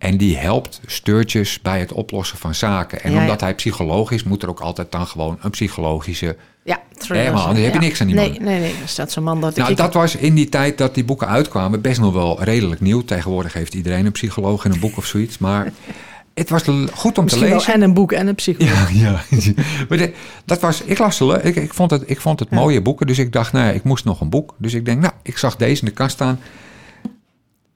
En 0.00 0.16
die 0.16 0.36
helpt 0.36 0.80
Steurtjes 0.86 1.60
bij 1.62 1.80
het 1.80 1.92
oplossen 1.92 2.38
van 2.38 2.54
zaken. 2.54 3.02
En 3.02 3.10
Ja, 3.10 3.16
ja. 3.16 3.22
omdat 3.22 3.40
hij 3.40 3.54
psycholoog 3.54 4.10
is, 4.10 4.22
moet 4.24 4.42
er 4.42 4.48
ook 4.48 4.60
altijd 4.60 4.92
dan 4.92 5.06
gewoon 5.06 5.38
een 5.40 5.50
psychologische... 5.50 6.36
Ja, 6.64 6.80
anders 6.98 7.60
heb 7.64 7.72
je 7.72 7.78
niks 7.78 8.00
aan 8.00 8.06
die 8.06 8.16
nee, 8.16 8.30
man. 8.32 8.42
Nee, 8.42 8.60
nee, 8.60 8.74
er 8.82 8.88
staat 8.88 9.12
zo'n 9.12 9.24
man 9.24 9.40
dat 9.40 9.56
Nou, 9.56 9.74
dat 9.74 9.94
was 9.94 10.16
in 10.16 10.34
die 10.34 10.48
tijd 10.48 10.78
dat 10.78 10.94
die 10.94 11.04
boeken 11.04 11.26
uitkwamen 11.28 11.80
best 11.80 12.00
nog 12.00 12.12
wel 12.12 12.42
redelijk 12.44 12.80
nieuw. 12.80 13.04
Tegenwoordig 13.04 13.52
heeft 13.52 13.74
iedereen 13.74 14.06
een 14.06 14.12
psycholoog 14.12 14.64
in 14.64 14.72
een 14.72 14.80
boek 14.80 14.96
of 14.96 15.06
zoiets. 15.06 15.38
Maar 15.38 15.72
het 16.34 16.50
was 16.50 16.62
goed 16.62 16.78
om 17.04 17.12
te 17.12 17.20
Misschien 17.22 17.42
wel 17.48 17.56
lezen. 17.56 17.72
en 17.74 17.82
een 17.82 17.94
boek 17.94 18.12
en 18.12 18.26
een 18.26 18.34
psycholoog. 18.34 18.92
Ja, 18.92 19.20
ja. 19.30 19.38
Maar 19.88 19.98
de- 19.98 20.12
dat 20.44 20.60
was, 20.60 20.82
ik 20.82 20.98
las 20.98 21.16
ze, 21.16 21.40
ik, 21.42 21.56
ik 21.56 21.74
vond 21.74 21.90
het, 21.90 22.02
ik 22.06 22.20
vond 22.20 22.40
het 22.40 22.50
mooie 22.50 22.82
boeken. 22.82 23.06
Dus 23.06 23.18
ik 23.18 23.32
dacht, 23.32 23.52
nou 23.52 23.66
ja, 23.66 23.72
ik 23.72 23.84
moest 23.84 24.04
nog 24.04 24.20
een 24.20 24.30
boek. 24.30 24.54
Dus 24.58 24.74
ik 24.74 24.84
denk, 24.84 25.00
nou, 25.00 25.12
ik 25.22 25.38
zag 25.38 25.56
deze 25.56 25.80
in 25.80 25.86
de 25.88 25.94
kast 25.94 26.12
staan. 26.14 26.40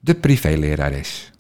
De 0.00 0.14
privélerares. 0.14 1.32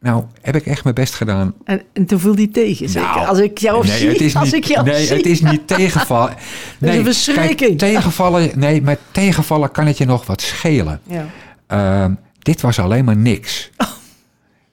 Nou 0.00 0.24
heb 0.40 0.56
ik 0.56 0.66
echt 0.66 0.82
mijn 0.82 0.94
best 0.94 1.14
gedaan. 1.14 1.54
En, 1.64 1.82
en 1.92 2.06
toen 2.06 2.20
viel 2.20 2.34
die 2.34 2.50
tegen, 2.50 2.88
zeker. 2.88 3.08
Nou, 3.08 3.26
als 3.26 3.38
ik 3.38 3.58
jou 3.58 3.86
nee, 3.86 3.98
zie, 3.98 4.08
het 4.08 4.20
is 4.20 4.36
als 4.36 4.44
niet, 4.44 4.54
ik 4.54 4.64
jou 4.64 4.86
nee, 4.86 5.06
zie. 5.06 5.16
het 5.16 5.26
is 5.26 5.40
niet 5.40 5.66
tegenvallen. 5.66 6.34
Nee, 6.78 6.98
een 6.98 7.04
verschrikking. 7.04 7.56
Kijk, 7.56 7.78
tegenvallen, 7.78 8.50
nee, 8.54 8.82
met 8.82 8.98
tegenvallen 9.10 9.70
kan 9.70 9.86
het 9.86 9.98
je 9.98 10.04
nog 10.04 10.26
wat 10.26 10.40
schelen. 10.40 11.00
Ja. 11.06 11.26
Ehm, 11.66 12.14
dit 12.38 12.60
was 12.60 12.78
alleen 12.78 13.04
maar 13.04 13.16
niks. 13.16 13.70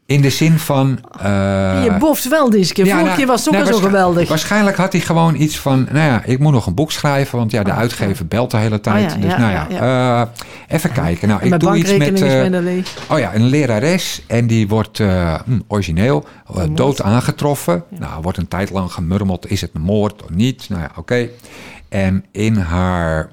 In 0.08 0.22
de 0.22 0.30
zin 0.30 0.60
van... 0.60 1.00
eh, 1.22 1.84
je 1.84 1.96
boft 2.00 2.28
wel 2.28 2.50
deze 2.50 2.74
keer. 2.74 2.86
Vorige 2.86 3.04
nou, 3.04 3.18
keer 3.18 3.26
was 3.26 3.40
het 3.46 3.48
ook 3.48 3.62
nou, 3.62 3.74
al 3.74 3.80
zo 3.80 3.86
geweldig. 3.86 4.30
Waarschijnlijk 4.30 4.78
had 4.78 4.92
hij 4.92 5.02
gewoon 5.02 5.36
iets 5.36 5.58
van... 5.60 5.88
Nou 5.92 6.06
ja, 6.06 6.24
ik 6.24 6.40
moet 6.40 6.52
nog 6.52 6.66
een 6.66 6.74
boek 6.74 6.92
schrijven. 6.92 7.38
Want 7.38 7.52
ja, 7.52 7.64
de 7.64 7.72
uitgever 7.72 8.28
belt 8.28 8.52
de 8.52 8.58
hele 8.58 8.80
tijd. 8.80 9.06
Oh 9.06 9.12
ja, 9.12 9.22
dus 9.22 9.32
ja, 9.32 9.38
nou 9.38 9.52
ja, 9.52 9.68
ja, 9.70 10.22
eh, 10.22 10.76
even 10.76 10.92
kijken. 10.92 11.28
Nou, 11.28 11.42
En 11.42 11.54
ik 11.54 11.60
doe 11.60 11.76
iets 11.76 11.98
met... 11.98 12.20
leeg. 12.50 12.94
Oh 13.10 13.20
ja, 13.20 13.36
een 13.36 13.46
lerares 13.46 14.22
en 14.28 14.48
die 14.48 14.68
wordt 14.68 14.98
hm, 14.98 15.60
origineel 15.68 16.28
dood 16.72 17.02
aangetroffen. 17.02 17.84
Nou, 17.90 18.22
wordt 18.22 18.38
een 18.38 18.48
tijd 18.48 18.70
lang 18.70 18.92
gemurmeld, 18.92 19.50
is 19.50 19.62
het 19.62 19.72
een 19.74 19.82
moord 19.82 20.24
of 20.24 20.30
niet? 20.30 20.70
Nou 20.70 20.82
ja, 20.82 20.92
oké. 20.96 21.30
En 21.90 22.26
in 22.32 22.56
haar 22.56 23.30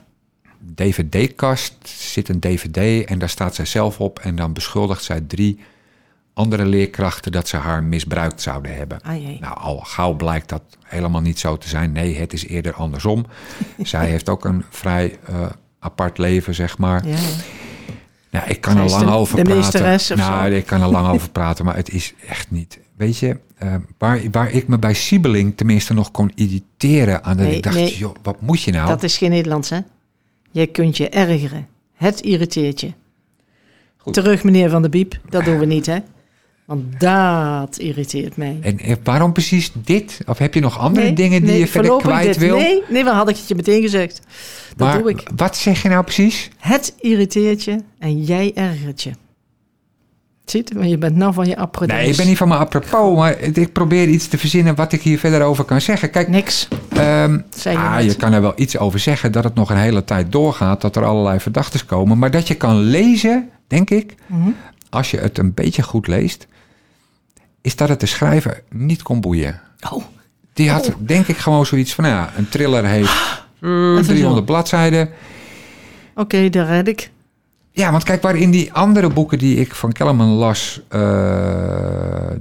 dvd-kast 0.74 1.74
zit 1.84 2.28
een 2.28 2.40
dvd 2.40 3.04
en 3.04 3.18
daar 3.18 3.28
staat 3.28 3.54
zij 3.54 3.64
zelf 3.66 4.00
op... 4.00 4.18
en 4.18 4.36
dan 4.36 4.52
beschuldigt 4.52 5.04
zij 5.04 5.20
drie 5.26 5.58
andere 6.34 6.66
leerkrachten 6.66 7.32
dat 7.32 7.48
ze 7.48 7.56
haar 7.56 7.84
misbruikt 7.84 8.42
zouden 8.42 8.74
hebben. 8.76 9.00
Ah. 9.02 9.40
Nou, 9.40 9.56
al 9.58 9.76
gauw 9.78 10.12
blijkt 10.14 10.48
dat 10.48 10.62
helemaal 10.82 11.20
niet 11.20 11.38
zo 11.38 11.58
te 11.58 11.68
zijn. 11.68 11.92
Nee, 11.92 12.16
het 12.16 12.32
is 12.32 12.46
eerder 12.46 12.72
andersom. 12.74 13.26
zij 13.82 14.08
heeft 14.08 14.28
ook 14.28 14.44
een 14.44 14.64
vrij 14.70 15.18
eh, 15.26 15.46
apart 15.78 16.18
leven, 16.18 16.54
zeg 16.54 16.78
maar. 16.78 17.06
Ja, 17.06 17.12
ja. 17.14 17.18
Nou, 18.30 18.48
ik 18.48 18.60
kan 18.60 18.72
Zij 18.72 18.82
er 18.84 18.90
lang 18.90 19.04
de- 19.04 19.10
over 19.10 19.36
de 19.36 19.42
praten. 19.42 20.16
nou, 20.16 20.50
zo? 20.50 20.56
ik 20.56 20.66
kan 20.66 20.80
er 20.82 20.88
lang 20.88 21.08
over 21.08 21.30
praten, 21.30 21.64
maar 21.64 21.76
het 21.76 21.90
is 21.90 22.14
echt 22.28 22.50
niet. 22.50 22.78
Weet 22.96 23.18
je, 23.18 23.38
eh, 23.56 23.74
waar, 23.98 24.20
waar 24.30 24.50
ik 24.50 24.68
me 24.68 24.78
bij 24.78 24.94
Siebeling 24.94 25.56
tenminste 25.56 25.94
nog 25.94 26.10
kon 26.10 26.32
irriteren 26.34 27.24
aan 27.24 27.36
dat 27.36 27.46
Nee, 27.46 27.56
ik 27.56 27.62
dacht, 27.62 27.76
nee. 27.76 27.96
joh, 27.96 28.14
wat 28.22 28.40
moet 28.40 28.62
je 28.62 28.72
nou? 28.72 28.88
Dat 28.88 29.02
is 29.02 29.16
geen 29.18 29.30
Nederlands, 29.30 29.70
hè? 29.70 29.78
Je 30.50 30.66
kunt 30.66 30.96
je 30.96 31.08
ergeren. 31.08 31.66
Het 31.94 32.20
irriteert 32.20 32.80
je. 32.80 32.92
Goed. 33.96 34.14
Terug, 34.14 34.44
meneer 34.44 34.70
Van 34.70 34.82
der 34.82 34.90
Biep. 34.90 35.18
Dat 35.28 35.44
doen 35.44 35.58
we 35.58 35.66
niet, 35.66 35.86
hè? 35.86 35.98
Want 36.64 37.00
dat 37.00 37.78
irriteert 37.78 38.36
mij. 38.36 38.58
En 38.62 38.78
waarom 39.02 39.32
precies 39.32 39.72
dit? 39.74 40.18
Of 40.26 40.38
heb 40.38 40.54
je 40.54 40.60
nog 40.60 40.78
andere 40.78 41.04
Nee, 41.06 41.14
dingen 41.14 41.40
die 41.40 41.50
nee, 41.50 41.58
je 41.58 41.66
verder 41.66 41.96
kwijt 41.96 42.24
dit. 42.26 42.36
wil? 42.36 42.56
Nee, 42.56 42.82
nee, 42.88 43.04
wat 43.04 43.14
had 43.14 43.28
ik 43.28 43.36
het 43.36 43.48
je 43.48 43.54
meteen 43.54 43.82
gezegd. 43.82 44.20
Dat 44.76 44.88
maar 44.88 44.98
doe 44.98 45.10
ik. 45.10 45.28
wat 45.36 45.56
zeg 45.56 45.82
je 45.82 45.88
nou 45.88 46.04
precies? 46.04 46.50
Het 46.58 46.94
irriteert 47.00 47.64
je 47.64 47.78
en 47.98 48.22
jij 48.22 48.52
ergert 48.54 49.02
je. 49.02 49.10
Ziet, 50.44 50.72
want 50.72 50.90
je 50.90 50.98
bent 50.98 51.16
nou 51.16 51.32
van 51.34 51.46
je 51.46 51.56
apropos. 51.56 51.96
Nee, 51.96 52.08
ik 52.10 52.16
ben 52.16 52.26
niet 52.26 52.36
van 52.36 52.48
mijn 52.48 52.60
apropos, 52.60 53.16
maar 53.16 53.38
ik 53.40 53.72
probeer 53.72 54.08
iets 54.08 54.28
te 54.28 54.38
verzinnen 54.38 54.74
wat 54.74 54.92
ik 54.92 55.02
hier 55.02 55.18
verder 55.18 55.42
over 55.42 55.64
kan 55.64 55.80
zeggen. 55.80 56.10
Kijk, 56.10 56.28
Niks. 56.28 56.68
Zei 56.94 57.40
je 57.64 57.76
ah, 57.78 58.02
je 58.02 58.16
kan 58.16 58.32
er 58.32 58.40
wel 58.40 58.52
iets 58.56 58.78
over 58.78 58.98
zeggen 58.98 59.32
dat 59.32 59.44
het 59.44 59.54
nog 59.54 59.70
een 59.70 59.76
hele 59.76 60.04
tijd 60.04 60.32
doorgaat, 60.32 60.80
dat 60.80 60.96
er 60.96 61.04
allerlei 61.04 61.40
verdachten 61.40 61.86
komen. 61.86 62.18
Maar 62.18 62.30
dat 62.30 62.48
je 62.48 62.54
kan 62.54 62.76
lezen, 62.78 63.48
denk 63.66 63.90
ik, 63.90 64.14
Mhm. 64.26 64.48
als 64.90 65.10
je 65.10 65.16
het 65.18 65.38
een 65.38 65.54
beetje 65.54 65.82
goed 65.82 66.06
leest, 66.06 66.46
is 67.64 67.76
dat 67.76 67.88
het 67.88 68.00
de 68.00 68.06
schrijver 68.06 68.62
niet 68.70 69.02
kon 69.02 69.20
boeien. 69.20 69.60
Oh, 69.90 70.02
Die 70.52 70.70
had, 70.70 70.92
denk 70.98 71.26
ik, 71.26 71.36
gewoon 71.36 71.66
zoiets 71.66 71.94
van, 71.94 72.04
nou 72.04 72.16
ja, 72.16 72.32
een 72.36 72.48
thriller 72.48 72.84
heeft 72.84 73.42
eh, 73.60 73.70
Even 73.70 74.04
300 74.04 74.36
zo. 74.36 74.42
bladzijden. 74.44 75.10
oké, 76.14 76.48
daar 76.50 76.66
red 76.66 76.88
ik. 76.88 77.10
Ja, 77.70 77.90
want 77.90 78.04
kijk, 78.04 78.22
waar 78.22 78.36
in 78.36 78.50
die 78.50 78.72
andere 78.72 79.08
boeken 79.08 79.38
die 79.38 79.56
ik 79.56 79.74
van 79.74 79.92
Kellerman 79.92 80.28
las, 80.28 80.80
eh, 80.88 81.00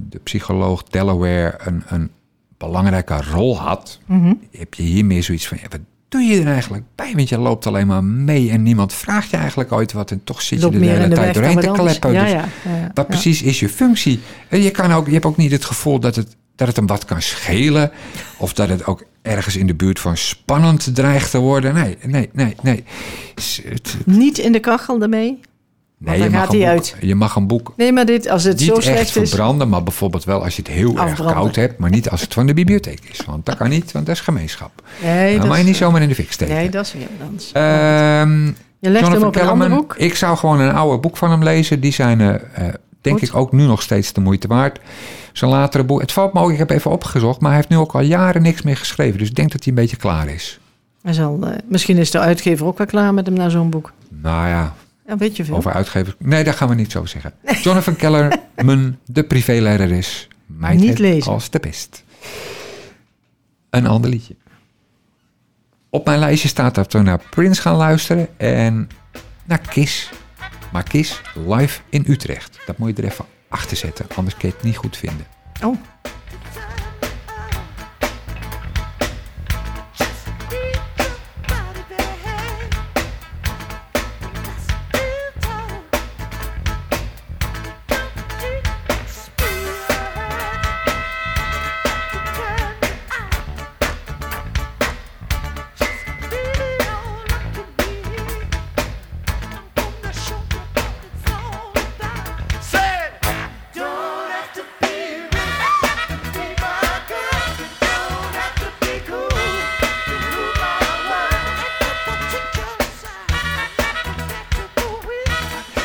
de 0.10 0.20
psycholoog 0.24 0.84
Delaware 0.84 1.54
een, 1.64 1.84
een 1.88 2.12
belangrijke 2.58 3.22
rol 3.32 3.60
had, 3.60 4.00
Mhm. 4.06 4.34
heb 4.52 4.74
je 4.74 4.84
hier 4.84 5.06
meer 5.06 5.24
zoiets 5.24 5.48
van, 5.48 5.58
ja, 5.62 5.68
wat 5.70 5.80
doe 6.14 6.22
je 6.22 6.42
er 6.42 6.48
eigenlijk 6.48 6.84
bij? 6.96 7.14
Want 7.16 7.30
je 7.30 7.38
loopt 7.38 7.68
alleen 7.68 7.88
maar 7.88 8.04
mee 8.04 8.50
en 8.52 8.64
niemand 8.64 8.94
vraagt 8.94 9.30
je 9.30 9.38
eigenlijk 9.38 9.72
ooit 9.72 9.92
wat 9.94 10.12
en 10.12 10.22
toch 10.24 10.42
zit 10.42 10.60
je 10.60 10.66
er 10.66 10.72
de 10.72 10.78
hele 10.86 11.08
de 11.08 11.16
tijd 11.16 11.34
doorheen 11.34 11.56
te 11.60 11.62
kleppen. 11.84 12.12
Ja, 12.14 12.24
Dus 12.24 12.32
ja, 12.32 12.92
wat 12.94 13.08
precies 13.08 13.42
is 13.42 13.60
je 13.60 13.70
functie? 13.70 14.20
En 14.50 14.62
je, 14.62 14.72
kan 14.72 14.92
ook, 14.92 15.06
je 15.08 15.14
hebt 15.14 15.26
ook 15.26 15.38
niet 15.38 15.52
het 15.52 15.66
gevoel 15.66 16.00
dat 16.00 16.16
het, 16.16 16.36
dat 16.56 16.68
het 16.68 16.76
hem 16.76 16.88
wat 16.88 17.06
kan 17.06 17.22
schelen 17.22 17.92
of 18.38 18.54
dat 18.54 18.70
het 18.70 18.86
ook 18.86 19.04
ergens 19.22 19.56
in 19.56 19.68
de 19.68 19.76
buurt 19.76 20.00
van 20.00 20.18
spannend 20.18 20.96
dreigt 20.96 21.32
te 21.32 21.38
worden. 21.38 21.74
Nee, 21.74 21.98
nee, 22.06 22.30
nee, 22.34 22.56
nee. 22.62 22.84
Het- 23.36 23.98
Niet 24.06 24.38
in 24.38 24.52
de 24.52 24.60
kachel 24.60 25.00
daarmee. 25.00 25.40
Nee 25.98 26.18
dan 26.18 26.26
je, 26.28 26.32
mag 26.32 26.44
gaat 26.44 26.54
een 26.54 26.62
hij 26.62 26.76
boek, 26.76 26.84
uit. 26.84 26.96
je 27.02 27.16
mag 27.16 27.36
een 27.36 27.48
boek 27.48 27.74
Nee, 27.78 27.92
maar 27.92 28.06
dit, 28.06 28.30
als 28.30 28.44
het 28.44 28.60
niet 28.60 28.68
zo 28.68 28.76
echt 28.76 28.84
slecht 28.84 29.16
is... 29.16 29.30
verbranden, 29.30 29.70
maar 29.70 29.84
bijvoorbeeld 29.84 30.24
wel 30.24 30.44
als 30.44 30.56
je 30.56 30.62
het 30.62 30.72
heel 30.72 30.98
erg 30.98 31.26
koud 31.26 31.56
hebt, 31.56 31.78
maar 31.78 31.90
niet 31.90 32.10
als 32.10 32.22
het 32.22 32.34
van 32.34 32.46
de 32.46 32.54
bibliotheek 32.54 33.00
is. 33.12 33.26
Want 33.26 33.46
dat 33.46 33.58
kan 33.58 33.70
niet, 33.70 33.92
want 33.92 34.06
dat 34.06 34.16
is 34.16 34.22
gemeenschap. 34.22 34.72
Nee, 35.04 35.32
Dan 35.32 35.40
dat 35.40 35.50
mag 35.50 35.58
je 35.58 35.64
niet 35.64 35.76
zomaar 35.76 36.02
in 36.02 36.08
de 36.08 36.16
fik 36.16 36.32
steken. 36.32 36.56
Nee, 36.56 36.70
dat 36.70 36.86
is 36.86 36.94
weer 36.94 37.08
anders. 37.26 37.52
Ehm, 37.52 38.46
je 38.80 38.90
legt 38.90 39.08
hem 39.08 39.14
Jonathan 39.14 39.28
op 39.28 39.36
een 39.36 39.48
ander 39.48 39.70
boek. 39.70 39.96
Ik 39.98 40.16
zou 40.16 40.38
gewoon 40.38 40.60
een 40.60 40.74
oude 40.74 40.98
boek 40.98 41.18
van 41.18 41.32
hem 41.32 41.44
lezen. 41.44 41.80
Die 41.80 41.94
zijn, 41.94 42.22
eh, 42.22 42.34
eh, 42.34 42.74
denk 43.02 43.20
Goed. 43.20 43.28
ik, 43.28 43.36
ook 43.36 43.52
nu 43.52 43.66
nog 43.66 43.82
steeds 43.82 44.14
de 44.14 44.22
moeite 44.22 44.48
waard. 44.48 44.80
Zijn 45.34 45.52
latere 45.52 45.84
boek. 45.84 46.02
Het 46.02 46.12
valt 46.12 46.34
me 46.34 46.40
ook, 46.40 46.52
ik 46.52 46.58
heb 46.58 46.70
even 46.70 46.92
opgezocht, 46.92 47.40
maar 47.40 47.50
hij 47.50 47.60
heeft 47.60 47.70
nu 47.70 47.78
ook 47.78 47.94
al 47.94 48.02
jaren 48.02 48.42
niks 48.42 48.62
meer 48.62 48.78
geschreven. 48.78 49.20
Dus 49.20 49.30
ik 49.30 49.36
denk 49.36 49.52
dat 49.52 49.64
hij 49.64 49.74
een 49.74 49.80
beetje 49.80 49.98
klaar 49.98 50.28
is. 50.28 50.60
Hij 51.02 51.14
zal, 51.14 51.40
eh, 51.42 51.50
misschien 51.68 51.98
is 51.98 52.12
de 52.12 52.20
uitgever 52.20 52.66
ook 52.66 52.78
wel 52.78 52.88
klaar 52.88 53.14
met 53.14 53.26
hem 53.26 53.36
naar 53.36 53.52
zo'n 53.52 53.70
boek. 53.70 53.92
Nou 54.22 54.48
ja, 54.48 54.74
Veel. 55.06 55.56
over 55.56 55.74
uitgevers. 55.74 56.16
Nee, 56.20 56.44
dat 56.44 56.56
gaan 56.56 56.70
we 56.70 56.76
niet 56.76 56.92
zo 56.92 57.06
zeggen. 57.06 57.34
Jonathan 57.62 57.96
Kellerman, 57.96 58.98
de 59.06 59.24
privéleider 59.24 59.92
is. 59.92 60.28
Mij 60.46 60.76
Niet 60.76 61.00
lezen. 61.00 61.32
als 61.32 61.50
de 61.50 61.60
best. 61.60 62.04
Een 63.70 63.88
ander 63.88 64.10
liedje. 64.10 64.36
Op 65.90 66.06
mijn 66.06 66.20
lijstje 66.20 66.48
staat 66.48 66.76
dat 66.76 66.94
we 66.94 67.00
naar 67.02 67.22
Prince 67.30 67.62
gaan 67.62 67.76
luisteren 67.76 68.40
en 68.40 68.90
naar 69.46 69.60
Kiss. 69.60 70.10
Maar 70.72 70.84
Kiss 70.84 71.22
live 71.48 71.80
in 71.90 72.06
Utrecht. 72.08 72.60
Dat 72.66 72.78
moet 72.78 72.98
je 72.98 73.04
er 73.04 73.10
even 73.12 73.26
achter 73.50 73.78
zetten, 73.78 74.06
anders 74.16 74.38
kun 74.38 74.48
je 74.50 74.56
het 74.56 74.64
niet 74.64 74.78
goed 74.78 74.98
vinden. 74.98 75.26
Oh, 75.64 75.78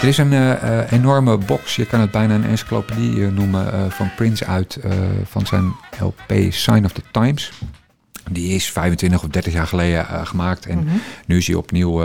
Is 0.09 0.19
een 0.19 0.33
eh, 0.33 0.81
eh, 0.81 0.93
enorme 0.93 1.39
box, 1.39 1.77
je 1.77 1.87
kan 1.87 2.01
het 2.01 2.11
bijna 2.11 2.35
een 2.35 2.45
encyclopedie 2.45 3.25
eh, 3.25 3.33
noemen, 3.33 3.93
van 3.93 4.11
Prince 4.17 4.47
uit 4.47 4.79
van 5.25 5.47
zijn 5.47 5.73
LP 6.01 6.33
Sign 6.51 6.85
of 6.85 6.93
the 6.93 7.03
Times. 7.11 7.53
Die 8.31 8.55
is 8.55 8.71
25 8.71 9.23
of 9.23 9.29
30 9.29 9.53
jaar 9.53 9.67
geleden 9.67 10.27
gemaakt 10.27 10.67
en 10.67 10.89
nu 11.27 11.37
is 11.37 11.47
hij 11.47 11.57
opnieuw 11.57 12.05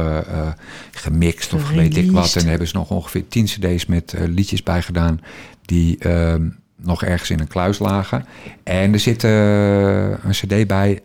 gemixt 0.92 1.54
of 1.54 1.70
weet 1.70 1.98
ik 1.98 2.12
wat. 2.12 2.36
En 2.36 2.42
daar 2.42 2.50
hebben 2.50 2.68
ze 2.68 2.76
nog 2.76 2.90
ongeveer 2.90 3.28
10 3.28 3.46
cd's 3.46 3.86
met 3.86 4.16
liedjes 4.18 4.64
bij 4.64 4.82
gedaan 4.82 5.20
die 5.62 5.98
ehm, 5.98 6.50
nog 6.76 7.04
ergens 7.04 7.30
in 7.30 7.40
een 7.40 7.48
kluis 7.48 7.80
lagen. 7.80 8.26
En 8.64 8.94
er 8.94 9.00
zit 9.00 9.24
een 9.24 10.32
cd 10.32 10.68
bij 10.68 11.02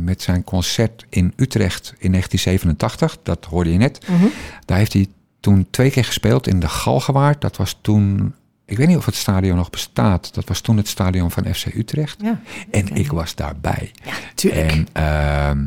met 0.00 0.22
zijn 0.22 0.44
concert 0.44 1.06
in 1.08 1.32
Utrecht 1.36 1.94
in 1.98 2.10
1987. 2.10 3.18
Dat 3.22 3.44
hoorde 3.44 3.72
je 3.72 3.78
net. 3.78 4.08
mhm. 4.08 4.26
Daar 4.64 4.78
heeft 4.78 4.92
hij 4.92 5.06
toen 5.46 5.66
twee 5.70 5.90
keer 5.90 6.04
gespeeld 6.04 6.46
in 6.46 6.60
de 6.60 6.68
Galgenwaard. 6.68 7.40
Dat 7.40 7.56
was 7.56 7.78
toen 7.80 8.34
ik 8.64 8.76
weet 8.76 8.86
niet 8.88 8.96
of 8.96 9.04
het 9.06 9.14
stadion 9.14 9.56
nog 9.56 9.70
bestaat. 9.70 10.34
Dat 10.34 10.44
was 10.48 10.60
toen 10.60 10.76
het 10.76 10.88
stadion 10.88 11.30
van 11.30 11.54
FC 11.54 11.66
Utrecht. 11.74 12.16
Ja, 12.22 12.40
En 12.70 12.88
ik 12.88 13.12
was 13.12 13.34
daarbij. 13.34 13.90
tuurlijk. 14.34 14.70
En 14.72 14.86
ehm, 14.92 15.66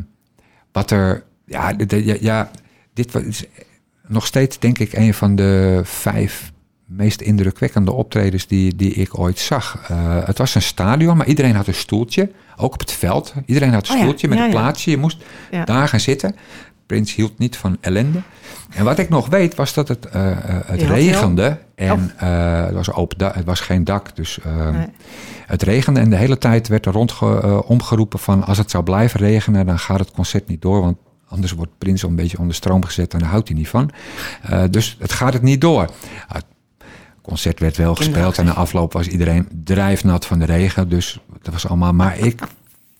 wat 0.72 0.90
er, 0.90 1.24
ja, 1.46 1.72
de- 1.72 1.86
de- 1.86 2.04
ja, 2.04 2.16
ja, 2.20 2.50
dit 2.94 3.12
was 3.12 3.44
nog 4.06 4.26
steeds 4.26 4.58
denk 4.58 4.78
ik 4.78 4.92
een 4.92 5.14
van 5.14 5.36
de 5.36 5.80
vijf 5.84 6.52
meest 6.86 7.20
indrukwekkende 7.20 7.92
optredens 7.92 8.46
die, 8.46 8.76
die 8.76 8.92
ik 8.92 9.18
ooit 9.18 9.38
zag. 9.38 9.84
Eh, 9.88 10.26
het 10.26 10.38
was 10.38 10.54
een 10.54 10.62
stadion, 10.62 11.16
maar 11.16 11.26
iedereen 11.26 11.54
had 11.54 11.66
een 11.66 11.74
stoeltje, 11.74 12.30
ook 12.56 12.72
op 12.72 12.80
het 12.80 12.92
veld. 12.92 13.34
Iedereen 13.46 13.72
had 13.72 13.84
een 13.88 13.90
Oh 13.92 13.96
ja, 13.96 14.02
stoeltje 14.02 14.28
met 14.28 14.38
ja, 14.38 14.44
een 14.44 14.50
ja. 14.50 14.56
plaatsje. 14.58 14.90
Je 14.90 14.96
moest 14.96 15.18
Ja. 15.50 15.64
daar 15.64 15.88
gaan 15.88 16.00
zitten. 16.00 16.36
Prins 16.90 17.14
hield 17.14 17.38
niet 17.38 17.56
van 17.56 17.76
ellende. 17.80 18.22
En 18.70 18.84
wat 18.84 18.98
ik 18.98 19.08
nog 19.08 19.28
weet 19.28 19.54
was 19.54 19.74
dat 19.74 19.88
het, 19.88 20.06
eh, 20.06 20.30
eh, 20.30 20.38
het 20.66 20.82
regende. 20.82 21.58
En 21.74 22.12
eh, 22.16 22.64
het, 22.64 22.74
was 22.74 22.92
open 22.92 23.32
het 23.32 23.44
was 23.44 23.60
geen 23.60 23.84
dak, 23.84 24.16
dus 24.16 24.40
eh, 24.40 24.70
Nee. 24.70 24.86
het 25.46 25.62
regende. 25.62 26.00
En 26.00 26.10
de 26.10 26.16
hele 26.16 26.38
tijd 26.38 26.68
werd 26.68 26.86
er 26.86 26.92
rond 26.92 27.18
omgeroepen 27.64 28.18
van... 28.18 28.44
als 28.44 28.58
het 28.58 28.70
zou 28.70 28.84
blijven 28.84 29.20
regenen, 29.20 29.66
dan 29.66 29.78
gaat 29.78 29.98
het 29.98 30.10
concert 30.10 30.48
niet 30.48 30.62
door. 30.62 30.80
Want 30.80 30.96
anders 31.28 31.52
wordt 31.52 31.78
Prins 31.78 32.02
al 32.02 32.10
een 32.10 32.16
beetje 32.16 32.38
onder 32.38 32.54
stroom 32.54 32.84
gezet... 32.84 33.12
en 33.12 33.18
daar 33.18 33.28
houdt 33.28 33.48
hij 33.48 33.56
niet 33.56 33.68
van. 33.68 33.90
Dus 34.70 34.96
het 34.98 35.12
gaat 35.12 35.32
het 35.32 35.42
niet 35.42 35.60
door. 35.60 35.90
Het 36.28 36.44
concert 37.22 37.60
werd 37.60 37.76
wel 37.76 37.94
gespeeld... 37.94 38.38
en 38.38 38.44
na 38.44 38.52
afloop 38.54 38.92
was 38.92 39.06
iedereen 39.06 39.48
drijfnat 39.64 40.26
van 40.26 40.38
de 40.38 40.44
regen. 40.44 40.88
Dus 40.88 41.20
dat 41.42 41.52
was 41.52 41.68
allemaal... 41.68 41.92
Maar 41.92 42.18
ik... 42.18 42.40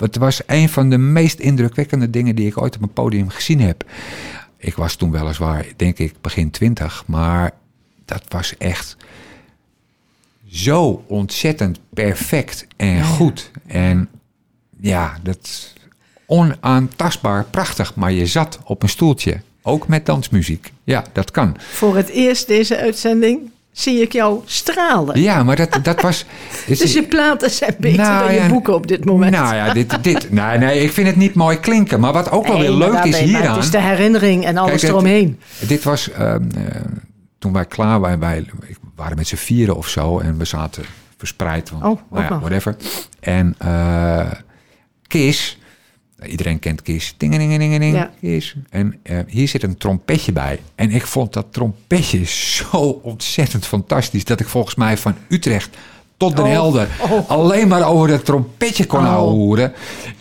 Het 0.01 0.17
was 0.17 0.41
een 0.47 0.69
van 0.69 0.91
de 0.91 0.99
meest 0.99 1.39
indrukwekkende 1.39 2.11
dingen 2.11 2.35
die 2.35 2.47
ik 2.47 2.61
ooit 2.61 2.77
op 2.77 2.83
een 2.83 2.93
podium 2.93 3.29
gezien 3.29 3.61
heb. 3.61 3.85
Ik 4.57 4.75
was 4.75 4.95
toen 4.95 5.11
weliswaar, 5.11 5.67
denk 5.77 5.99
ik, 5.99 6.15
begin 6.21 6.51
twintig. 6.51 7.05
Maar 7.07 7.51
dat 8.05 8.23
was 8.29 8.57
echt 8.57 8.97
zo 10.51 11.05
ontzettend 11.07 11.81
perfect 11.95 12.67
en 12.77 13.05
goed. 13.05 13.51
En 13.67 14.09
ja, 14.81 15.19
dat 15.23 15.73
onaantastbaar 16.27 17.45
prachtig. 17.45 17.95
Maar 17.95 18.13
je 18.13 18.27
zat 18.27 18.59
op 18.65 18.83
een 18.83 18.89
stoeltje, 18.89 19.41
ook 19.63 19.89
met 19.89 20.07
dansmuziek. 20.07 20.73
Ja, 20.85 21.05
dat 21.13 21.31
kan. 21.31 21.57
Voor 21.59 21.97
het 21.97 22.09
eerst 22.09 22.47
deze 22.47 22.77
uitzending 22.79 23.51
zie 23.73 24.01
ik 24.01 24.13
jou 24.13 24.41
stralen. 24.45 25.21
Ja, 25.21 25.43
maar 25.43 25.57
dat, 25.57 25.79
dat 25.83 26.01
was... 26.01 26.25
Dus 26.67 26.93
je 26.93 27.03
platen 27.03 27.51
zijn 27.51 27.75
beter 27.79 28.01
Nou, 28.03 28.25
dan 28.25 28.43
je 28.43 28.49
boeken 28.49 28.75
op 28.75 28.87
dit 28.87 29.05
moment. 29.05 29.33
Nou 29.33 29.55
ja, 29.55 29.73
dit, 29.73 30.03
dit, 30.05 30.31
nee, 30.33 30.59
nee, 30.59 30.81
ik 30.81 30.93
vind 30.93 31.07
het 31.07 31.17
niet 31.17 31.35
mooi 31.35 31.61
klinken. 31.61 32.01
Maar 32.01 32.13
wat 32.13 32.31
ook 32.31 32.47
wel 32.47 32.59
weer 32.59 32.71
leuk 32.71 33.05
is 33.05 33.11
maar 33.11 33.21
hieraan... 33.21 33.55
Het 33.55 33.65
is 33.65 33.71
de 33.71 33.81
herinnering 33.81 34.45
en 34.45 34.57
alles 34.57 34.81
Kijk, 34.81 34.93
eromheen. 34.93 35.41
Dit 35.59 35.83
was 35.83 36.11
ehm, 36.11 36.43
eh, 36.57 36.81
toen 37.39 37.53
wij 37.53 37.65
klaar 37.65 38.01
waren. 38.01 38.19
Wij 38.19 38.39
ik- 38.67 38.79
waren 38.95 39.17
met 39.17 39.27
z'n 39.29 39.37
vieren 39.37 39.77
of 39.77 39.89
zo. 39.89 40.19
En 40.19 40.39
we 40.39 40.45
zaten 40.45 40.85
verspreid. 41.17 41.71
Want, 41.71 41.85
Oh, 41.85 42.01
nou 42.11 42.25
ja, 42.25 42.39
whatever. 42.39 42.77
En 43.21 43.55
eh 43.59 44.31
Kiss. 45.07 45.59
Iedereen 46.27 46.59
kent 46.59 46.83
Kiss. 46.83 47.15
Dingelingelingeling. 47.17 47.95
Ja. 47.95 48.11
En 48.71 48.99
eh, 49.03 49.19
hier 49.27 49.49
zit 49.49 49.63
een 49.63 49.77
trompetje 49.77 50.33
bij. 50.33 50.61
En 50.75 50.91
ik 50.91 51.07
vond 51.07 51.33
dat 51.33 51.47
trompetje 51.51 52.25
zo 52.25 53.01
ontzettend 53.03 53.67
fantastisch. 53.67 54.25
Dat 54.25 54.41
ik 54.41 54.49
volgens 54.49 54.75
mij 54.75 54.97
van 54.97 55.15
Utrecht 55.29 55.77
tot 56.17 56.37
Den 56.37 56.45
Oh, 56.45 56.51
Helder 56.51 56.89
oh. 57.11 57.31
alleen 57.31 57.69
maar 57.69 57.89
over 57.89 58.09
dat 58.09 58.25
trompetje 58.25 58.87
kon 58.87 59.01
Oh. 59.07 59.15
horen. 59.17 59.73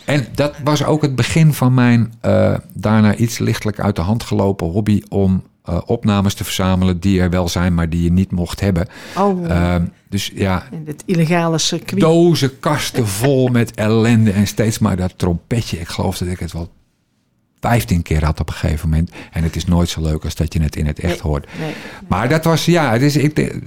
En 0.04 0.26
dat 0.34 0.54
was 0.64 0.84
ook 0.84 1.02
het 1.02 1.14
begin 1.14 1.52
van 1.54 1.74
mijn 1.74 2.12
eh, 2.20 2.54
daarna 2.74 3.14
iets 3.14 3.38
lichtelijk 3.38 3.80
uit 3.80 3.96
de 3.96 4.02
hand 4.02 4.22
gelopen 4.22 4.66
hobby 4.66 5.02
om 5.08 5.42
eh, 5.70 5.78
opnames 5.86 6.34
te 6.34 6.44
verzamelen 6.44 7.00
die 7.00 7.20
er 7.20 7.30
wel 7.30 7.48
zijn, 7.48 7.74
maar 7.74 7.88
die 7.88 8.02
je 8.02 8.12
niet 8.12 8.30
mocht 8.30 8.60
hebben. 8.60 8.86
Oh, 9.18 9.50
Ehm, 9.50 9.84
dus 10.08 10.30
ja, 10.34 10.62
in 10.70 10.84
dit 10.84 11.02
illegale 11.06 11.58
circuit. 11.58 12.00
dozen, 12.00 12.58
kasten 12.60 13.06
vol 13.06 13.48
met 13.48 13.74
ellende 13.74 14.30
en 14.30 14.46
steeds 14.46 14.78
maar 14.78 14.96
dat 14.96 15.12
trompetje. 15.16 15.78
Ik 15.80 15.88
geloof 15.88 16.18
dat 16.18 16.28
ik 16.28 16.38
het 16.38 16.52
wel 16.52 16.70
15 17.60 18.02
keer 18.02 18.24
had 18.24 18.40
op 18.40 18.48
een 18.48 18.54
gegeven 18.54 18.88
moment. 18.88 19.10
En 19.32 19.42
het 19.42 19.56
is 19.56 19.64
nooit 19.64 19.88
zo 19.88 20.00
leuk 20.02 20.24
als 20.24 20.34
dat 20.34 20.52
je 20.52 20.62
het 20.62 20.76
in 20.76 20.86
het 20.86 20.98
echt 21.00 21.12
Nee, 21.12 21.22
hoort. 21.22 21.46
nee. 21.60 21.72
Maar 22.08 22.28
dat 22.28 22.44
was, 22.44 22.64
ja, 22.64 22.92
het 22.92 23.02
is, 23.02 23.16
ik, 23.16 23.58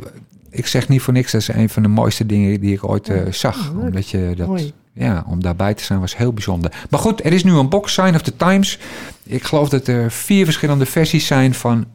ik 0.49 0.67
zeg 0.67 0.87
niet 0.89 1.01
voor 1.01 1.13
niks, 1.13 1.31
dat 1.31 1.41
is 1.41 1.47
een 1.47 1.69
van 1.69 1.83
de 1.83 1.89
mooiste 1.89 2.25
dingen 2.25 2.59
die 2.59 2.73
ik 2.73 2.87
ooit 2.89 3.09
eh, 3.09 3.31
zag. 3.31 3.71
leuk. 3.73 3.83
Omdat 3.83 4.09
je 4.09 4.33
dat, 4.35 4.47
Mooi. 4.47 4.73
Ja, 4.93 5.23
om 5.27 5.41
daarbij 5.41 5.73
te 5.73 5.83
zijn 5.83 5.99
was 5.99 6.17
heel 6.17 6.33
bijzonder. 6.33 6.71
Maar 6.89 6.99
goed, 6.99 7.25
er 7.25 7.33
is 7.33 7.43
nu 7.43 7.51
een 7.51 7.69
box, 7.69 7.93
Sign 7.93 8.15
of 8.15 8.21
the 8.21 8.35
Times. 8.35 8.79
Ik 9.23 9.43
geloof 9.43 9.69
dat 9.69 9.87
er 9.87 10.11
vier 10.11 10.45
verschillende 10.45 10.85
versies 10.85 11.27
zijn 11.27 11.53
van 11.53 11.85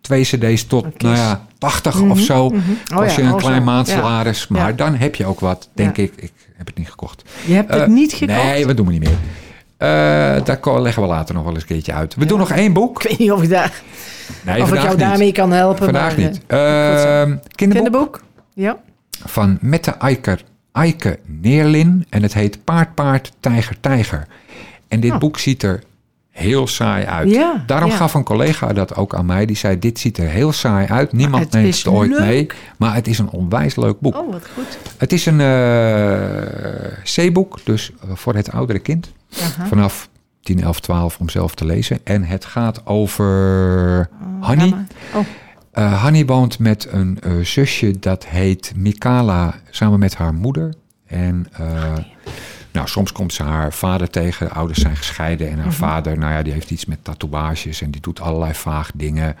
twee 0.00 0.22
cd's 0.22 0.66
tot, 0.66 1.02
nou 1.02 1.16
ja, 1.16 1.46
80 1.58 2.00
of 2.00 2.18
zo. 2.20 2.44
Oh 2.44 2.52
Als 2.94 3.14
ja, 3.14 3.20
je 3.20 3.26
een 3.26 3.32
oh 3.32 3.38
klein 3.38 3.64
maandsalaris, 3.64 4.40
Ja. 4.40 4.46
maar 4.48 4.68
Ja. 4.68 4.72
dan 4.76 4.94
heb 4.94 5.14
je 5.14 5.26
ook 5.26 5.40
wat, 5.40 5.68
denk 5.74 5.96
ik. 5.96 6.12
Ik 6.16 6.32
heb 6.56 6.66
het 6.66 6.76
niet 6.78 6.88
gekocht. 6.90 7.22
Je 7.46 7.54
hebt 7.54 7.72
het 7.72 7.82
Eh, 7.82 7.88
niet 7.88 8.12
gekocht? 8.12 8.42
Nee, 8.42 8.66
wat 8.66 8.76
doen 8.76 8.86
we 8.86 8.92
niet 8.92 9.00
meer. 9.00 9.18
Eh, 9.76 9.88
daar 10.44 10.80
leggen 10.82 11.02
we 11.02 11.08
later 11.08 11.34
nog 11.34 11.44
wel 11.44 11.52
eens 11.52 11.62
een 11.62 11.68
keertje 11.68 11.92
uit. 11.92 12.14
We 12.14 12.24
doen 12.26 12.38
nog 12.38 12.50
één 12.50 12.72
boek. 12.72 13.02
Ik 13.02 13.08
weet 13.08 13.18
niet 13.18 13.32
of 13.32 13.42
ik, 13.42 13.48
daar, 13.48 13.82
Nee, 14.44 14.62
of 14.62 14.68
ik 14.68 14.74
jou 14.74 14.88
niet. 14.88 14.98
daarmee 14.98 15.32
kan 15.32 15.52
helpen. 15.52 15.84
Vandaag 15.84 16.16
maar, 16.16 16.26
niet. 16.26 16.40
Ehm, 16.46 17.36
kinderboek 17.50 17.50
Kinderboek? 17.54 18.22
Ja. 18.54 18.76
van 19.26 19.58
Mette 19.60 19.90
Eiker, 19.90 20.42
Eike 20.74 21.18
Neerlin. 21.24 22.06
En 22.08 22.22
het 22.22 22.34
heet 22.34 22.64
Paard, 22.64 22.94
Paard, 22.94 23.32
Tijger, 23.40 23.76
Tijger. 23.80 24.26
En 24.88 25.00
dit 25.00 25.12
Oh. 25.12 25.18
boek 25.18 25.38
ziet 25.38 25.62
er 25.62 25.82
heel 26.30 26.66
saai 26.66 27.04
uit. 27.04 27.30
Ja, 27.30 27.62
Daarom 27.66 27.90
ja. 27.90 27.96
gaf 27.96 28.14
een 28.14 28.22
collega 28.24 28.72
dat 28.72 28.96
ook 28.96 29.14
aan 29.14 29.26
mij. 29.26 29.46
Die 29.46 29.56
zei, 29.56 29.78
dit 29.78 29.98
ziet 29.98 30.18
er 30.18 30.28
heel 30.28 30.52
saai 30.52 30.86
uit. 30.86 31.12
Niemand 31.12 31.42
het 31.44 31.52
neemt 31.52 31.76
het 31.76 31.86
ooit 31.86 32.10
leuk. 32.10 32.20
mee. 32.20 32.46
Maar 32.76 32.94
het 32.94 33.06
is 33.08 33.18
een 33.18 33.30
onwijs 33.30 33.76
leuk 33.76 34.00
boek. 34.00 34.16
Oh, 34.16 34.32
wat 34.32 34.46
goed. 34.54 34.78
Het 34.96 35.12
is 35.12 35.26
een 35.26 35.40
eh 35.40 37.26
C-boek, 37.28 37.58
dus 37.64 37.92
eh, 38.02 38.10
voor 38.14 38.34
het 38.34 38.52
oudere 38.52 38.78
kind. 38.78 39.12
Aha. 39.42 39.66
Vanaf 39.66 40.08
10, 40.42 40.60
11, 40.62 40.80
12 40.80 41.18
om 41.18 41.28
zelf 41.28 41.54
te 41.54 41.64
lezen. 41.64 41.98
En 42.04 42.24
het 42.24 42.44
gaat 42.44 42.86
over 42.86 44.08
Oh, 45.14 45.24
Eh 45.74 46.02
Hanny 46.02 46.24
woont 46.26 46.58
met 46.58 46.86
een 46.90 47.18
eh, 47.20 47.32
zusje 47.40 47.98
dat 47.98 48.26
heet 48.26 48.72
Mikala 48.76 49.54
samen 49.70 49.98
met 49.98 50.14
haar 50.14 50.34
moeder. 50.34 50.74
En 51.06 51.46
eh, 51.52 51.92
nou, 52.72 52.88
soms 52.88 53.12
komt 53.12 53.32
ze 53.32 53.42
haar 53.42 53.72
vader 53.72 54.10
tegen. 54.10 54.46
De 54.48 54.52
ouders 54.54 54.80
zijn 54.80 54.96
gescheiden. 54.96 55.48
En 55.50 55.56
haar 55.58 55.66
Mhm. 55.66 55.74
vader, 55.76 56.18
nou 56.18 56.32
ja, 56.32 56.42
die 56.42 56.52
heeft 56.52 56.70
iets 56.70 56.84
met 56.84 57.04
tatoeages. 57.04 57.80
En 57.82 57.90
die 57.90 58.00
doet 58.00 58.20
allerlei 58.20 58.54
vaag 58.54 58.90
dingen. 58.94 59.36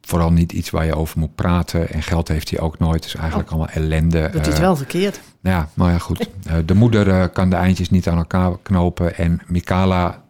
Vooral 0.00 0.32
niet 0.32 0.52
iets 0.52 0.70
waar 0.70 0.84
je 0.84 0.96
over 0.96 1.18
moet 1.18 1.34
praten. 1.34 1.88
En 1.90 2.02
geld 2.02 2.28
heeft 2.28 2.50
hij 2.50 2.60
ook 2.60 2.78
nooit. 2.78 3.02
Dus 3.02 3.14
eigenlijk 3.16 3.48
allemaal 3.50 3.68
ellende. 3.68 4.18
het 4.18 4.48
Eh, 4.48 4.54
wel 4.58 4.76
verkeerd. 4.76 5.20
ja, 5.42 5.68
maar 5.74 5.90
ja, 5.92 5.98
goed. 5.98 6.28
De 6.66 6.74
moeder 6.74 7.28
kan 7.28 7.50
de 7.50 7.56
eindjes 7.56 7.90
niet 7.90 8.08
aan 8.08 8.18
elkaar 8.18 8.52
knopen. 8.62 9.16
En 9.16 9.40
Mikala 9.46 10.22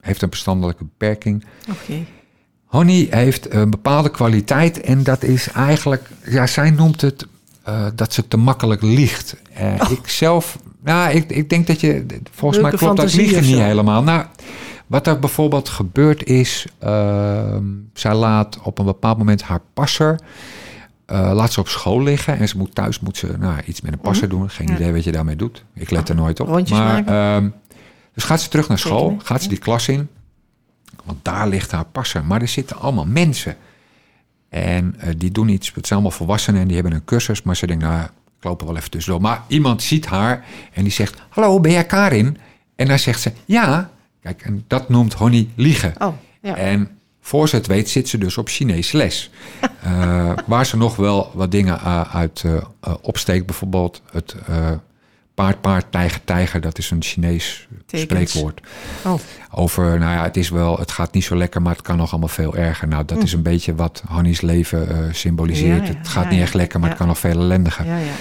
heeft 0.00 0.22
een 0.22 0.28
verstandelijke 0.30 0.84
beperking. 0.84 1.44
Oké. 1.70 2.04
Honey 2.68 3.06
heeft 3.10 3.54
een 3.54 3.70
bepaalde 3.70 4.10
kwaliteit 4.10 4.80
en 4.80 5.02
dat 5.02 5.22
is 5.22 5.50
eigenlijk, 5.50 6.10
ja, 6.24 6.46
zij 6.46 6.70
noemt 6.70 7.00
het 7.00 7.26
eh, 7.62 7.86
dat 7.94 8.12
ze 8.12 8.28
te 8.28 8.36
makkelijk 8.36 8.82
liegt. 8.82 9.36
Eh, 9.52 9.90
Ik 9.90 10.08
zelf, 10.08 10.58
nou, 10.82 11.10
ik, 11.14 11.30
ik 11.30 11.50
denk 11.50 11.66
dat 11.66 11.80
je, 11.80 12.06
volgens 12.30 12.62
mij 12.62 12.70
klopt 12.70 12.96
dat 12.96 13.14
liegen 13.14 13.42
niet 13.42 13.58
helemaal. 13.58 14.02
Nou, 14.02 14.24
wat 14.86 15.06
er 15.06 15.18
bijvoorbeeld 15.18 15.68
gebeurd 15.68 16.24
is, 16.24 16.66
ehm, 16.78 17.64
zij 17.92 18.14
laat 18.14 18.58
op 18.62 18.78
een 18.78 18.84
bepaald 18.84 19.18
moment 19.18 19.42
haar 19.42 19.60
passer, 19.74 20.20
eh, 21.06 21.30
laat 21.34 21.52
ze 21.52 21.60
op 21.60 21.68
school 21.68 22.02
liggen 22.02 22.38
en 22.38 22.48
ze 22.48 22.58
moet 22.58 22.74
thuis 22.74 23.00
moet 23.00 23.16
ze 23.16 23.34
nou, 23.38 23.60
iets 23.64 23.80
met 23.80 23.92
een 23.92 23.98
passer 23.98 24.28
doen. 24.28 24.50
Geen. 24.50 24.66
Ja. 24.66 24.74
idee 24.74 24.92
wat 24.92 25.04
je 25.04 25.12
daarmee 25.12 25.36
doet. 25.36 25.64
Ik 25.74 25.90
let 25.90 26.08
er 26.08 26.14
nooit 26.14 26.40
op. 26.40 26.48
Rondjes 26.48 26.78
maar, 26.78 27.06
ehm, 27.06 27.48
dus 28.14 28.24
gaat 28.24 28.40
ze 28.40 28.48
terug 28.48 28.68
naar 28.68 28.78
school, 28.78 29.16
gaat 29.22 29.42
ze 29.42 29.48
die 29.48 29.58
klas 29.58 29.88
in. 29.88 30.08
Want 31.08 31.24
daar 31.24 31.48
ligt 31.48 31.70
haar 31.70 31.84
passer. 31.84 32.24
Maar 32.24 32.40
er 32.40 32.48
zitten 32.48 32.76
allemaal 32.76 33.06
mensen. 33.06 33.56
En 34.48 34.94
eh, 34.98 35.14
die 35.16 35.30
doen 35.30 35.48
iets. 35.48 35.72
Het 35.74 35.86
zijn 35.86 36.00
allemaal 36.00 36.18
volwassenen 36.18 36.60
en 36.60 36.66
die 36.66 36.76
hebben 36.76 36.94
een 36.94 37.04
cursus. 37.04 37.42
Maar 37.42 37.56
ze 37.56 37.66
denken, 37.66 37.88
nou, 37.88 38.02
ik 38.04 38.44
loop 38.44 38.60
er 38.60 38.66
wel 38.66 38.76
even 38.76 38.90
tussendoor. 38.90 39.20
Maar 39.20 39.42
iemand 39.46 39.82
ziet 39.82 40.06
haar 40.06 40.44
en 40.72 40.82
die 40.82 40.92
zegt... 40.92 41.20
Hallo, 41.28 41.60
ben 41.60 41.72
jij 41.72 41.86
Karin? 41.86 42.38
En 42.76 42.86
dan 42.86 42.98
zegt 42.98 43.20
ze, 43.20 43.32
ja. 43.44 43.90
Kijk, 44.20 44.42
en 44.42 44.64
dat 44.66 44.88
noemt 44.88 45.12
Honey 45.12 45.48
liegen. 45.54 45.94
Oh, 45.98 46.14
ja. 46.40 46.56
En 46.56 46.88
voor 47.20 47.48
ze 47.48 47.56
het 47.56 47.66
weet 47.66 47.88
zit 47.88 48.08
ze 48.08 48.18
dus 48.18 48.38
op 48.38 48.48
Chinese 48.48 48.96
les. 48.96 49.30
Eh, 49.82 50.32
waar 50.46 50.66
ze 50.66 50.76
nog 50.76 50.96
wel 50.96 51.30
wat 51.34 51.50
dingen 51.50 51.80
uit 52.10 52.44
eh, 52.44 52.94
opsteekt. 53.00 53.46
Bijvoorbeeld 53.46 54.02
het 54.10 54.34
paard, 55.38 55.60
paard, 55.60 55.86
tijger, 55.90 56.20
tijger. 56.24 56.60
Dat 56.60 56.78
is 56.78 56.90
een 56.90 57.02
Chinees 57.02 57.68
Tekens. 57.86 58.30
spreekwoord. 58.30 58.60
Oh, 59.04 59.14
Over, 59.50 59.98
nou 59.98 60.12
ja, 60.12 60.22
het 60.22 60.36
is 60.36 60.48
wel, 60.48 60.78
het 60.78 60.90
gaat 60.90 61.12
niet 61.12 61.24
zo 61.24 61.36
lekker, 61.36 61.62
maar 61.62 61.72
het 61.72 61.82
kan 61.82 61.96
nog 61.96 62.10
allemaal 62.10 62.28
veel 62.28 62.56
erger. 62.56 62.88
Nou, 62.88 63.04
dat 63.04 63.22
is 63.22 63.32
een 63.32 63.42
beetje 63.42 63.74
wat 63.74 64.02
Hannies 64.06 64.40
leven 64.40 64.88
eh, 64.88 65.12
symboliseert. 65.12 65.86
Ja, 65.86 65.92
ja, 65.92 65.98
het 65.98 66.08
gaat 66.08 66.24
ja, 66.24 66.30
niet 66.30 66.40
echt 66.40 66.54
lekker, 66.54 66.80
maar 66.80 66.88
het 66.88 66.98
kan 66.98 67.06
nog 67.06 67.18
veel 67.18 67.40
ellendiger. 67.40 67.86
ja, 67.86 67.96
ja. 67.96 68.12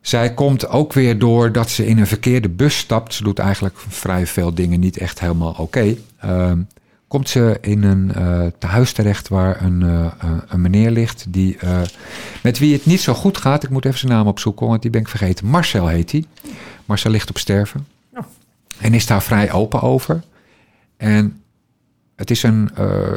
Zij 0.00 0.34
komt 0.34 0.68
ook 0.68 0.92
weer 0.92 1.18
door 1.18 1.52
dat 1.52 1.70
ze 1.70 1.86
in 1.86 1.98
een 1.98 2.06
verkeerde 2.06 2.48
bus 2.48 2.78
stapt. 2.78 3.14
Ze 3.14 3.22
doet 3.22 3.38
eigenlijk 3.38 3.78
vrij 3.88 4.26
veel 4.26 4.54
dingen 4.54 4.80
niet 4.80 4.96
echt 4.98 5.20
helemaal 5.20 5.54
oké. 5.58 5.94
Ehm, 6.20 6.58
komt 7.10 7.28
ze 7.28 7.58
in 7.60 7.82
een 7.82 8.14
eh 8.14 8.46
tehuis 8.58 8.92
terecht 8.92 9.28
waar 9.28 9.62
een, 9.62 9.82
eh, 9.82 10.12
een- 10.18 10.42
een 10.48 10.60
meneer 10.60 10.90
ligt 10.90 11.26
die, 11.28 11.56
eh, 11.58 11.80
met 12.42 12.58
wie 12.58 12.72
het 12.72 12.86
niet 12.86 13.00
zo 13.00 13.14
goed 13.14 13.38
gaat. 13.38 13.62
Ik 13.62 13.70
moet 13.70 13.84
even 13.84 13.98
zijn 13.98 14.12
naam 14.12 14.26
opzoeken, 14.26 14.66
want 14.66 14.82
die 14.82 14.90
ben 14.90 15.00
ik 15.00 15.08
vergeten. 15.08 15.46
Marcel 15.46 15.86
heet 15.86 16.12
hij. 16.12 16.24
Marcel 16.84 17.10
ligt 17.10 17.28
op 17.30 17.38
sterven. 17.38 17.86
Oh. 18.14 18.24
En 18.80 18.94
is 18.94 19.06
daar 19.06 19.22
vrij 19.22 19.52
open 19.52 19.80
over. 19.82 20.22
En 20.96 21.42
het 22.16 22.30
is 22.30 22.42
een, 22.42 22.70
eh, 22.74 23.12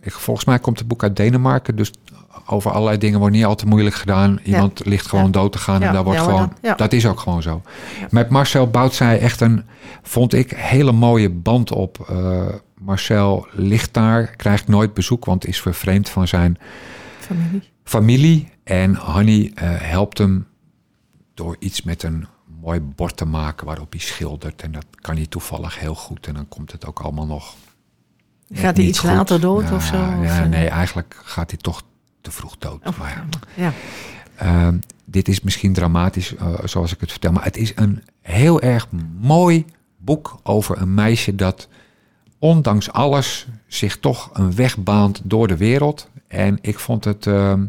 ik, 0.00 0.12
volgens 0.12 0.46
mij 0.46 0.58
komt 0.58 0.78
het 0.78 0.88
boek 0.88 1.02
uit 1.02 1.16
Denemarken, 1.16 1.76
dus 1.76 1.90
over 2.50 2.70
allerlei 2.70 2.98
dingen 2.98 3.18
wordt 3.18 3.34
niet 3.34 3.44
al 3.44 3.54
te 3.54 3.66
moeilijk 3.66 3.94
gedaan. 3.94 4.40
Iemand 4.44 4.84
ligt 4.84 5.06
gewoon 5.06 5.30
dood 5.30 5.52
te 5.52 5.58
gaan 5.58 5.82
en 5.82 5.92
dat 5.92 6.04
wordt 6.04 6.20
gewoon, 6.20 6.52
dat 6.76 6.92
is 6.92 7.06
ook 7.06 7.20
gewoon 7.20 7.42
zo. 7.42 7.62
Met 8.10 8.28
Marcel 8.28 8.66
bouwt 8.70 8.94
zij 8.94 9.20
echt 9.20 9.40
een, 9.40 9.64
vond 10.02 10.34
ik, 10.34 10.50
hele 10.56 10.92
mooie 10.92 11.30
band 11.30 11.72
op. 11.72 12.06
Eh, 12.08 12.46
Marcel 12.80 13.46
ligt 13.52 13.94
daar, 13.94 14.36
krijgt 14.36 14.68
nooit 14.68 14.94
bezoek, 14.94 15.24
want 15.24 15.46
is 15.46 15.60
vervreemd 15.60 16.08
van 16.08 16.28
zijn 16.28 16.58
Familie. 17.20 17.62
familie. 17.84 18.48
En 18.64 18.94
Hanny 18.94 19.52
eh, 19.54 19.68
helpt 19.70 20.18
hem 20.18 20.46
door 21.34 21.56
iets 21.58 21.82
met 21.82 22.02
een 22.02 22.26
mooi 22.60 22.80
bord 22.80 23.16
te 23.16 23.24
maken 23.24 23.66
waarop 23.66 23.92
hij 23.92 24.00
schildert. 24.00 24.62
En 24.62 24.72
dat 24.72 24.86
kan 24.90 25.16
hij 25.16 25.26
toevallig 25.26 25.80
heel 25.80 25.94
goed. 25.94 26.26
En 26.26 26.34
dan 26.34 26.48
komt 26.48 26.72
het 26.72 26.86
ook 26.86 27.00
allemaal 27.00 27.26
nog. 27.26 27.54
Gaat 28.52 28.76
hij 28.76 28.86
iets 28.86 28.98
goed. 28.98 29.10
later 29.10 29.40
dood 29.40 29.68
Ja, 29.68 29.74
of 29.74 29.84
zo? 29.84 29.96
Ja, 29.96 30.42
eh, 30.42 30.48
nee, 30.48 30.68
eigenlijk 30.68 31.20
gaat 31.24 31.50
hij 31.50 31.60
toch 31.60 31.82
te 32.28 32.34
vroeg 32.34 32.58
dood. 32.58 32.98
maar 32.98 33.24
ja. 33.54 33.62
ja. 33.64 33.72
Ehm, 34.36 34.78
dit 35.04 35.28
is 35.28 35.40
misschien 35.40 35.72
dramatisch, 35.72 36.34
eh, 36.34 36.54
zoals 36.64 36.92
ik 36.92 37.00
het 37.00 37.10
vertel, 37.10 37.32
maar 37.32 37.44
het 37.44 37.56
is 37.56 37.72
een 37.74 38.02
heel 38.20 38.60
erg 38.60 38.86
mooi 39.20 39.64
boek 39.96 40.38
over 40.42 40.80
een 40.80 40.94
meisje 40.94 41.34
dat 41.34 41.68
ondanks 42.38 42.92
alles 42.92 43.46
zich 43.66 43.98
toch 43.98 44.30
een 44.32 44.54
weg 44.54 44.78
baant 44.78 45.20
door 45.24 45.48
de 45.48 45.56
wereld. 45.56 46.08
En 46.26 46.58
ik 46.60 46.78
vond 46.78 47.04
het 47.04 47.26
ehm, 47.26 47.64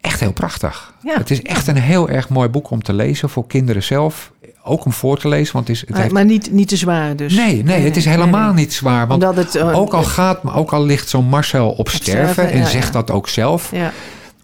echt 0.00 0.20
heel 0.20 0.32
prachtig. 0.32 0.94
Ja. 1.02 1.16
Het 1.16 1.30
is 1.30 1.42
echt 1.42 1.66
een 1.66 1.76
heel 1.76 2.08
erg 2.08 2.28
mooi 2.28 2.48
boek 2.48 2.70
om 2.70 2.82
te 2.82 2.92
lezen 2.92 3.28
voor 3.28 3.46
kinderen 3.46 3.82
zelf. 3.82 4.32
Ook 4.66 4.84
om 4.84 4.92
voor 4.92 5.18
te 5.18 5.28
lezen, 5.28 5.52
want 5.54 5.66
het 5.68 5.76
is... 5.76 5.80
Het 5.80 5.90
Maar, 5.90 6.00
heeft... 6.00 6.12
maar 6.12 6.24
niet, 6.24 6.52
niet 6.52 6.68
te 6.68 6.76
zwaar 6.76 7.16
dus. 7.16 7.34
Nee, 7.34 7.62
nee, 7.64 7.84
het 7.84 7.96
is 7.96 8.04
helemaal 8.04 8.52
nee. 8.52 8.64
niet 8.64 8.72
zwaar. 8.74 9.06
Want 9.06 9.24
Omdat 9.24 9.44
het... 9.44 9.54
eh, 9.54 9.78
ook 9.78 9.92
al 9.94 10.02
gaat, 10.02 10.42
maar 10.42 10.56
ook 10.56 10.72
al 10.72 10.84
ligt 10.84 11.08
zo'n 11.08 11.28
Marcel 11.28 11.70
op 11.70 11.88
sterven, 11.88 12.32
sterven, 12.32 12.52
en 12.54 12.58
ja, 12.58 12.66
zegt 12.66 12.86
ja. 12.86 12.92
dat 12.92 13.10
ook 13.10 13.28
zelf, 13.28 13.70
Ja, 13.72 13.92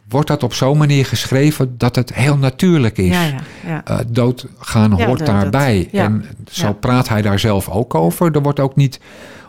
wordt 0.08 0.28
dat 0.28 0.42
op 0.42 0.54
zo'n 0.54 0.78
manier 0.78 1.06
geschreven 1.06 1.74
dat 1.78 1.96
het 1.96 2.14
heel 2.14 2.36
natuurlijk 2.36 2.98
is. 2.98 3.08
ja, 3.14 3.22
ja. 3.24 3.34
ja. 3.66 3.82
Eh, 3.84 3.98
doodgaan 4.08 4.92
hoort 5.02 5.18
dat- 5.18 5.26
daarbij. 5.26 5.88
En 5.92 6.24
zo 6.50 6.72
praat 6.72 7.08
hij 7.08 7.22
daar 7.22 7.38
zelf 7.38 7.68
ook 7.68 7.94
over. 7.94 8.34
Er 8.34 8.42
wordt 8.42 8.60
ook 8.60 8.76
niet 8.76 9.00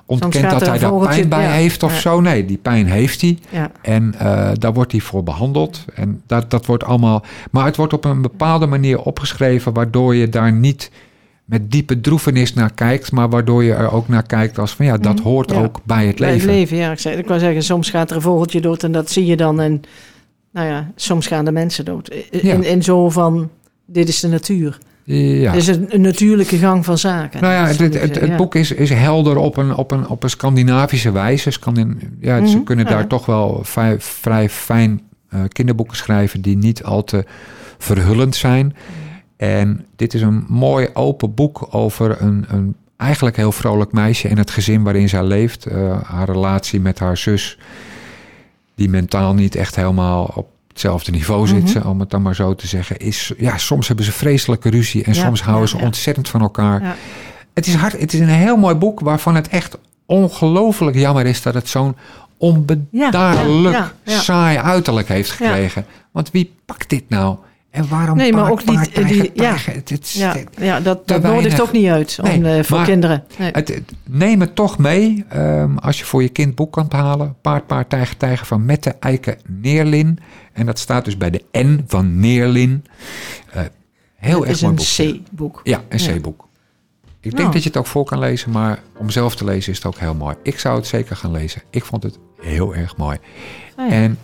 ontkend 0.06 0.36
gaat 0.36 0.60
dat 0.60 0.68
hij 0.68 0.80
daar 0.80 1.00
pijn 1.00 1.30
bij 1.30 1.44
ja, 1.44 1.52
heeft 1.52 1.84
of 1.84 1.94
ja. 1.94 2.00
zo. 2.00 2.22
Nee, 2.22 2.46
die 2.46 2.58
pijn 2.58 2.88
heeft 2.88 3.22
hij. 3.22 3.38
ja. 3.50 3.72
En 3.82 4.16
eh, 4.18 4.52
daar 4.54 4.74
wordt 4.74 4.92
hij 4.92 5.02
voor 5.02 5.24
behandeld. 5.24 5.86
En 5.96 6.22
dat, 6.28 6.52
dat 6.52 6.66
wordt 6.66 6.84
allemaal. 6.84 7.24
Maar 7.52 7.66
het 7.66 7.76
wordt 7.76 7.94
op 7.94 8.06
een 8.06 8.22
bepaalde 8.22 8.66
manier 8.66 9.00
opgeschreven, 9.00 9.74
waardoor 9.74 10.16
je 10.16 10.30
daar 10.30 10.52
niet 10.52 10.92
met 11.46 11.72
diepe 11.72 12.02
droefenis 12.02 12.54
naar 12.54 12.74
kijkt, 12.74 13.12
maar 13.12 13.30
waardoor 13.30 13.64
je 13.64 13.74
er 13.74 13.92
ook 13.92 14.08
naar 14.08 14.24
kijkt 14.24 14.60
als 14.60 14.76
van 14.76 14.86
ja, 14.86 14.98
dat 14.98 15.16
Mhm, 15.16 15.24
hoort 15.24 15.54
ook 15.54 15.80
bij 15.84 16.06
het 16.08 16.16
Bij 16.18 16.32
leven. 16.32 16.48
het 16.50 16.58
leven, 16.58 16.78
ja. 16.78 16.92
Ik, 16.92 17.00
zei, 17.00 17.18
ik 17.18 17.28
wou 17.28 17.40
zeggen, 17.40 17.64
soms 17.64 17.90
gaat 17.90 18.10
er 18.10 18.16
een 18.16 18.22
vogeltje 18.22 18.62
dood 18.62 18.84
en 18.84 18.92
dat 18.92 19.12
zie 19.12 19.26
je 19.26 19.38
dan. 19.38 19.60
En 19.60 19.82
nou 20.52 20.68
ja, 20.68 20.92
soms 20.96 21.28
gaan 21.28 21.46
de 21.46 21.52
mensen 21.52 21.86
dood. 21.86 22.08
In, 22.30 22.64
in 22.64 22.84
zo 22.84 23.10
van, 23.10 23.50
dit 23.86 24.08
is 24.08 24.20
de 24.20 24.28
natuur. 24.28 24.78
Ja. 25.04 25.54
Is 25.54 25.68
een, 25.68 25.86
een 25.88 26.02
natuurlijke 26.02 26.58
gang 26.58 26.86
van 26.86 26.98
zaken. 26.98 27.42
Nou 27.42 27.54
ja, 27.54 27.66
het, 27.84 28.02
het, 28.02 28.28
ja. 28.28 28.36
boek 28.36 28.56
is, 28.56 28.72
is 28.72 28.90
helder 28.90 29.38
op 29.38 29.58
een, 29.58 29.76
op 29.76 29.92
een, 29.92 30.08
op 30.08 30.24
een 30.24 30.30
Scandinavische 30.30 31.12
wijze. 31.12 31.52
Scandin, 31.52 32.18
ja, 32.20 32.46
Ze 32.46 32.56
Mhm, 32.56 32.64
kunnen 32.64 32.86
ja. 32.86 32.92
daar 32.92 33.08
toch 33.08 33.26
wel 33.26 33.60
vrij, 33.64 34.00
vrij 34.00 34.50
fijn 34.50 35.02
eh, 35.30 35.40
kinderboeken 35.48 35.98
schrijven 35.98 36.42
die 36.42 36.58
niet 36.58 36.84
al 36.84 37.04
te 37.04 37.26
verhullend 37.78 38.36
zijn. 38.36 38.76
En 39.38 39.86
dit 39.96 40.14
is 40.14 40.22
een 40.22 40.46
mooi 40.48 40.88
open 40.94 41.34
boek 41.34 41.68
over 41.72 42.22
een, 42.22 42.46
een 42.48 42.76
eigenlijk 42.98 43.36
heel 43.36 43.52
vrolijk 43.52 43.92
meisje 43.92 44.28
en 44.28 44.38
het 44.38 44.52
gezin 44.52 44.84
waarin 44.84 45.10
zij 45.10 45.24
leeft. 45.24 45.66
Eh, 45.66 46.02
haar 46.04 46.26
relatie 46.30 46.80
met 46.80 47.00
haar 47.00 47.18
zus, 47.18 47.58
die 48.76 48.90
mentaal 48.90 49.34
niet 49.34 49.56
echt 49.56 49.76
helemaal 49.76 50.32
op 50.36 50.48
hetzelfde 50.74 51.12
niveau 51.12 51.48
zit, 51.48 51.74
Mhm. 51.74 51.88
om 51.88 52.00
het 52.00 52.10
dan 52.10 52.22
maar 52.22 52.36
zo 52.36 52.56
te 52.56 52.68
zeggen. 52.68 52.98
Is, 52.98 53.32
ja, 53.38 53.58
soms 53.58 53.88
hebben 53.88 54.06
ze 54.06 54.12
vreselijke 54.12 54.70
ruzie 54.70 55.04
en 55.04 55.14
Ja, 55.14 55.24
soms 55.24 55.42
houden 55.42 55.70
ja, 55.72 55.78
ze 55.78 55.86
ontzettend 55.86 56.30
van 56.30 56.42
elkaar. 56.42 56.96
Het 57.54 57.68
is, 57.68 57.74
hard, 57.76 58.00
het 58.00 58.14
is 58.14 58.20
een 58.20 58.28
heel 58.28 58.58
mooi 58.58 58.76
boek 58.76 59.00
waarvan 59.00 59.36
het 59.36 59.48
echt 59.48 59.78
ongelooflijk 60.06 60.96
jammer 60.98 61.26
is 61.26 61.42
dat 61.42 61.54
het 61.54 61.70
zo'n 61.70 61.96
onbedaarlijk 62.38 63.94
saai 64.06 64.58
uiterlijk 64.58 65.08
heeft 65.08 65.32
gekregen. 65.32 65.86
Want 66.12 66.32
wie 66.32 66.54
pakt 66.66 66.90
dit 66.90 67.04
nou? 67.10 67.38
En 67.70 67.88
waarom 67.90 68.18
Nee, 68.18 68.34
maar 68.34 68.52
ook 68.52 68.66
niet, 68.66 68.94
tijger, 68.94 69.08
die- 69.08 69.32
ja. 69.34 69.56
Het, 69.58 69.90
het, 69.90 70.12
Ja, 70.12 70.36
ja 70.60 70.80
dat, 70.80 71.08
dat 71.08 71.22
nodigt 71.22 71.62
ook 71.62 71.72
niet 71.72 71.88
uit 71.88 72.18
om, 72.24 72.42
Nee, 72.42 72.58
eh, 72.58 72.64
voor 72.64 72.78
maar- 72.78 72.86
kinderen. 72.86 73.24
Nee. 73.38 73.52
het, 73.52 73.68
het- 73.68 73.92
neem 74.10 74.40
het 74.42 74.56
toch 74.56 74.78
mee 74.78 75.26
ehm, 75.30 75.78
als 75.78 76.00
je 76.00 76.06
voor 76.06 76.22
je 76.22 76.30
kind 76.30 76.56
boek 76.56 76.72
kan 76.74 76.86
halen. 76.90 77.36
Paard, 77.42 77.68
paard, 77.68 77.90
tijger, 77.90 78.18
tijger 78.18 78.46
van 78.46 78.66
Mette 78.66 78.96
Eiken 79.00 79.38
Neerlin. 79.48 80.20
En 80.54 80.66
dat 80.66 80.80
staat 80.80 81.06
dus 81.06 81.18
bij 81.18 81.30
de 81.30 81.44
N 81.58 81.84
van 81.88 82.20
Neerlin. 82.20 82.86
Eh, 83.52 83.62
heel 84.16 84.42
erg 84.42 84.52
is 84.52 84.62
mooi 84.62 84.76
een 84.76 85.24
boek. 85.26 85.32
C-boek. 85.32 85.62
Ja, 85.64 85.82
een 85.90 86.00
Ja. 86.04 86.18
C-boek. 86.18 86.48
Ik 87.20 87.30
denk 87.30 87.38
Nou. 87.42 87.52
dat 87.54 87.64
je 87.64 87.70
het 87.70 87.78
ook 87.78 87.86
voor 87.88 88.06
kan 88.06 88.20
lezen, 88.20 88.52
maar 88.52 88.80
om 88.98 89.10
zelf 89.10 89.36
te 89.36 89.46
lezen 89.46 89.72
is 89.72 89.78
het 89.78 89.86
ook 89.88 89.98
heel 89.98 90.14
mooi. 90.16 90.36
Ik 90.44 90.60
zou 90.60 90.76
het 90.76 90.88
zeker 90.88 91.16
gaan 91.16 91.32
lezen. 91.32 91.62
Ik 91.70 91.86
vond 91.86 92.04
het 92.04 92.20
heel 92.42 92.76
erg 92.76 92.98
mooi. 92.98 93.18
Ah, 93.76 93.90
ja. 93.90 93.94
En 93.96 94.18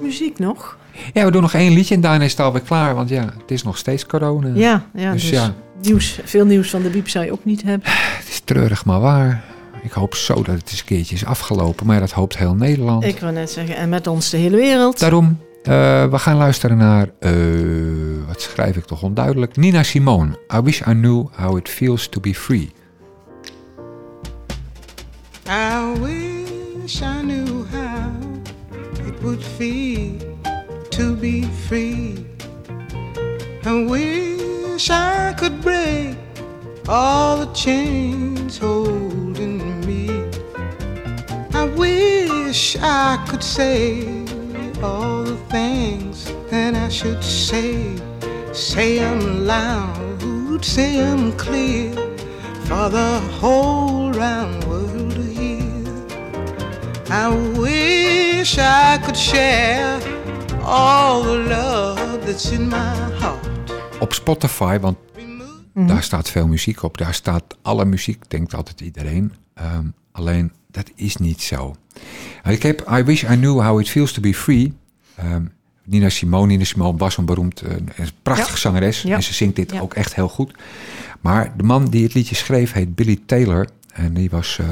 Muziek 0.00 0.38
nog? 0.38 0.78
ja, 1.12 1.24
we 1.24 1.30
doen 1.30 1.42
nog 1.42 1.54
één 1.54 1.72
liedje 1.72 1.94
en 1.94 2.00
daarna 2.00 2.24
is 2.24 2.30
het 2.30 2.40
alweer 2.40 2.60
klaar. 2.62 2.94
Want 2.94 3.08
ja, 3.08 3.24
het 3.38 3.50
is 3.50 3.62
nog 3.62 3.78
steeds 3.78 4.06
corona. 4.06 4.48
Ja, 4.54 4.86
ja 4.94 5.12
Dus 5.12 5.20
dus, 5.22 5.30
ja. 5.30 5.54
Nieuws, 5.82 6.20
veel 6.24 6.44
nieuws 6.44 6.70
van 6.70 6.82
de 6.82 6.90
Biep 6.90 7.08
zou 7.08 7.24
je 7.24 7.32
ook 7.32 7.44
niet 7.44 7.62
hebben. 7.62 7.88
Het 7.92 8.28
is 8.28 8.40
treurig, 8.40 8.84
maar 8.84 9.00
waar. 9.00 9.44
Ik 9.82 9.92
hoop 9.92 10.14
zo 10.14 10.34
dat 10.34 10.46
het 10.46 10.70
eens 10.70 10.80
een 10.80 10.86
keertje 10.86 11.14
is 11.14 11.24
afgelopen. 11.24 11.86
Maar 11.86 12.00
dat 12.00 12.10
hoopt 12.10 12.38
heel 12.38 12.54
Nederland. 12.54 13.04
Ik 13.04 13.20
wou 13.20 13.32
net 13.32 13.50
zeggen, 13.50 13.76
en 13.76 13.88
met 13.88 14.06
ons 14.06 14.30
de 14.30 14.36
hele 14.36 14.56
wereld. 14.56 14.98
Daarom, 14.98 15.38
eh, 15.62 15.72
we 16.10 16.18
gaan 16.18 16.36
luisteren 16.36 16.76
naar, 16.76 17.08
eh, 17.18 17.32
wat 18.26 18.40
schrijf 18.40 18.76
ik 18.76 18.84
toch 18.84 19.02
onduidelijk? 19.02 19.56
Nina 19.56 19.82
Simone. 19.82 20.38
I 20.54 20.60
wish 20.60 20.80
I 20.80 20.92
knew 20.92 21.26
how 21.32 21.56
it 21.56 21.68
feels 21.68 22.08
to 22.08 22.20
be 22.20 22.34
free. 22.34 22.70
I 25.46 26.00
wish 26.00 27.00
I 27.00 27.20
knew 27.20 27.64
how 27.72 28.12
it 29.06 29.20
would 29.20 29.44
feel 29.56 30.10
to 30.88 31.14
be 31.14 31.48
free. 31.66 32.26
I 33.66 33.86
wish 33.88 34.90
I 34.90 35.34
could 35.36 35.60
break 35.60 36.27
all 36.88 37.36
the 37.36 37.52
chains 37.52 38.56
holding 38.56 39.84
me. 39.86 40.08
I 41.52 41.64
wish 41.76 42.76
I 42.80 43.22
could 43.28 43.42
say 43.42 44.24
all 44.82 45.22
the 45.22 45.36
things 45.50 46.32
that 46.50 46.74
I 46.74 46.88
should 46.88 47.22
say. 47.22 47.94
Say 48.52 48.98
them 48.98 49.46
loud, 49.46 50.64
say 50.64 50.96
them 50.96 51.32
clear 51.32 51.92
for 52.64 52.88
the 52.88 53.20
whole 53.38 54.10
round 54.12 54.64
world 54.64 55.12
to 55.12 55.22
hear. 55.22 55.84
I 57.10 57.28
wish 57.58 58.56
I 58.58 58.98
could 59.04 59.16
share 59.16 60.00
all 60.62 61.22
the 61.22 61.36
love 61.36 62.26
that's 62.26 62.50
in 62.50 62.68
my 62.68 62.94
heart. 63.20 63.44
Op 64.00 64.12
Spotify, 64.14 64.80
want 64.80 65.07
daar 65.86 66.02
staat 66.02 66.30
veel 66.30 66.46
muziek 66.46 66.82
op. 66.82 66.98
Daar 66.98 67.14
staat 67.14 67.44
alle 67.62 67.84
muziek, 67.84 68.30
denkt 68.30 68.54
altijd 68.54 68.80
iedereen. 68.80 69.32
Ehm, 69.54 69.86
alleen, 70.12 70.52
dat 70.70 70.90
is 70.94 71.16
niet 71.16 71.42
zo. 71.42 71.76
Ik 72.44 72.62
heb 72.62 72.90
I 72.98 73.02
wish 73.02 73.22
I 73.22 73.26
knew 73.26 73.60
how 73.60 73.80
it 73.80 73.88
feels 73.88 74.12
to 74.12 74.20
be 74.20 74.34
free. 74.34 74.72
Ehm, 75.14 75.44
Nina 75.84 76.08
Simone. 76.08 76.46
Nina 76.46 76.64
Simone 76.64 76.98
was 76.98 77.16
een 77.16 77.24
beroemd, 77.24 77.60
eh, 77.60 77.70
een 77.76 78.08
prachtige 78.22 78.50
Ja. 78.50 78.56
zangeres. 78.56 79.02
Ja. 79.02 79.14
En 79.16 79.22
ze 79.22 79.34
zingt 79.34 79.56
dit 79.56 79.70
Ja. 79.72 79.80
ook 79.80 79.94
echt 79.94 80.14
heel 80.14 80.28
goed. 80.28 80.54
Maar 81.20 81.56
de 81.56 81.62
man 81.62 81.84
die 81.84 82.02
het 82.02 82.14
liedje 82.14 82.34
schreef 82.34 82.72
heet 82.72 82.94
Billy 82.94 83.20
Taylor. 83.26 83.68
En 83.92 84.14
die 84.14 84.30
was 84.30 84.58
eh, 84.58 84.68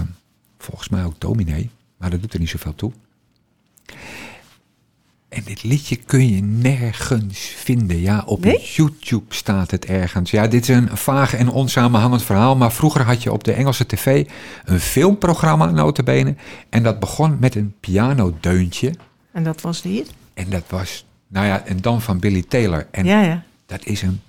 volgens 0.58 0.88
mij 0.88 1.04
ook 1.04 1.20
dominee. 1.20 1.70
Maar 1.98 2.10
dat 2.10 2.20
doet 2.20 2.32
er 2.32 2.38
niet 2.40 2.48
zoveel 2.48 2.74
toe. 2.74 2.92
En 5.36 5.42
dit 5.44 5.62
liedje 5.62 5.96
kun 5.96 6.28
je 6.34 6.42
nergens 6.42 7.38
vinden. 7.38 8.00
Ja, 8.00 8.22
op 8.26 8.44
Nee? 8.44 8.60
YouTube 8.74 9.34
staat 9.34 9.70
het 9.70 9.84
ergens. 9.84 10.30
Ja, 10.30 10.46
dit 10.46 10.62
is 10.68 10.68
een 10.76 10.96
vaag 10.96 11.34
en 11.34 11.48
onsamenhangend 11.48 12.22
verhaal. 12.22 12.56
Maar 12.56 12.72
vroeger 12.72 13.02
had 13.02 13.22
je 13.22 13.32
op 13.32 13.44
de 13.44 13.52
Engelse 13.52 13.86
tv 13.86 14.28
een 14.64 14.80
filmprogramma, 14.80 15.70
notabene. 15.70 16.34
En 16.68 16.82
dat 16.82 17.00
begon 17.00 17.36
met 17.40 17.54
een 17.54 17.74
pianodeuntje. 17.80 18.94
En 19.32 19.44
dat 19.44 19.60
was 19.60 19.82
de 19.82 19.88
hit? 19.88 20.10
En 20.34 20.50
dat 20.50 20.64
was, 20.68 21.04
nou 21.28 21.46
ja, 21.46 21.64
en 21.64 21.80
dan 21.80 22.02
van 22.02 22.18
Billy 22.18 22.42
Taylor. 22.48 22.86
En 22.90 23.04
Ja, 23.04 23.20
ja. 23.22 23.42
dat 23.66 23.84
is 23.84 24.02
een 24.02 24.20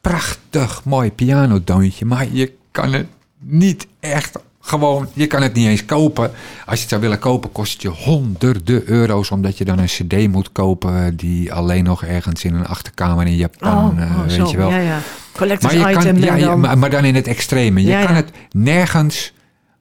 prachtig 0.00 0.84
mooi 0.84 1.12
pianodeuntje. 1.12 2.04
Maar 2.04 2.26
je 2.32 2.52
kan 2.70 2.92
het 2.92 3.06
niet 3.38 3.86
echt 4.00 4.38
Gewoon, 4.66 5.08
je 5.12 5.26
kan 5.26 5.42
het 5.42 5.54
niet 5.54 5.66
eens 5.66 5.84
kopen. 5.84 6.30
Als 6.66 6.74
je 6.74 6.80
het 6.80 6.88
zou 6.88 7.00
willen 7.00 7.18
kopen, 7.18 7.52
kost 7.52 7.72
het 7.72 7.82
je 7.82 7.88
honderden 7.88 8.82
euro's. 8.86 9.30
Omdat 9.30 9.58
je 9.58 9.64
dan 9.64 9.78
een 9.78 9.86
cd 9.86 10.28
moet 10.28 10.52
kopen 10.52 11.16
die 11.16 11.52
alleen 11.52 11.84
nog 11.84 12.04
ergens 12.04 12.44
in 12.44 12.54
een 12.54 12.66
achterkamer 12.66 13.26
in 13.26 13.36
Japan, 13.36 13.98
eh, 13.98 14.20
weet 14.20 14.30
zo. 14.32 14.50
je 14.50 14.56
wel. 14.56 14.70
Ja, 14.70 14.78
ja. 14.78 14.98
Collectors 15.32 15.74
Maar, 15.74 15.90
je 15.92 15.98
item 15.98 16.12
kan, 16.14 16.22
ja, 16.22 16.32
en 16.32 16.38
ja, 16.40 16.46
dan... 16.46 16.60
maar, 16.60 16.78
maar 16.78 16.90
dan 16.90 17.04
in 17.04 17.14
het 17.14 17.26
extreme. 17.26 17.80
Je 17.82 17.88
Ja, 17.88 18.04
kan 18.04 18.14
het 18.14 18.30
nergens. 18.50 19.32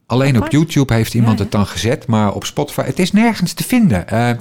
Alleen 0.06 0.38
op. 0.43 0.52
YouTube 0.52 0.93
heeft 0.93 1.13
iemand 1.13 1.39
het 1.39 1.52
dan 1.52 1.65
gezet, 1.67 2.08
maar 2.08 2.34
op 2.34 2.45
Spotify. 2.45 2.82
Het 2.84 3.00
is 3.00 3.12
nergens 3.12 3.54
te 3.54 3.63
vinden. 3.63 4.08
Eh, 4.08 4.17
raar. 4.17 4.38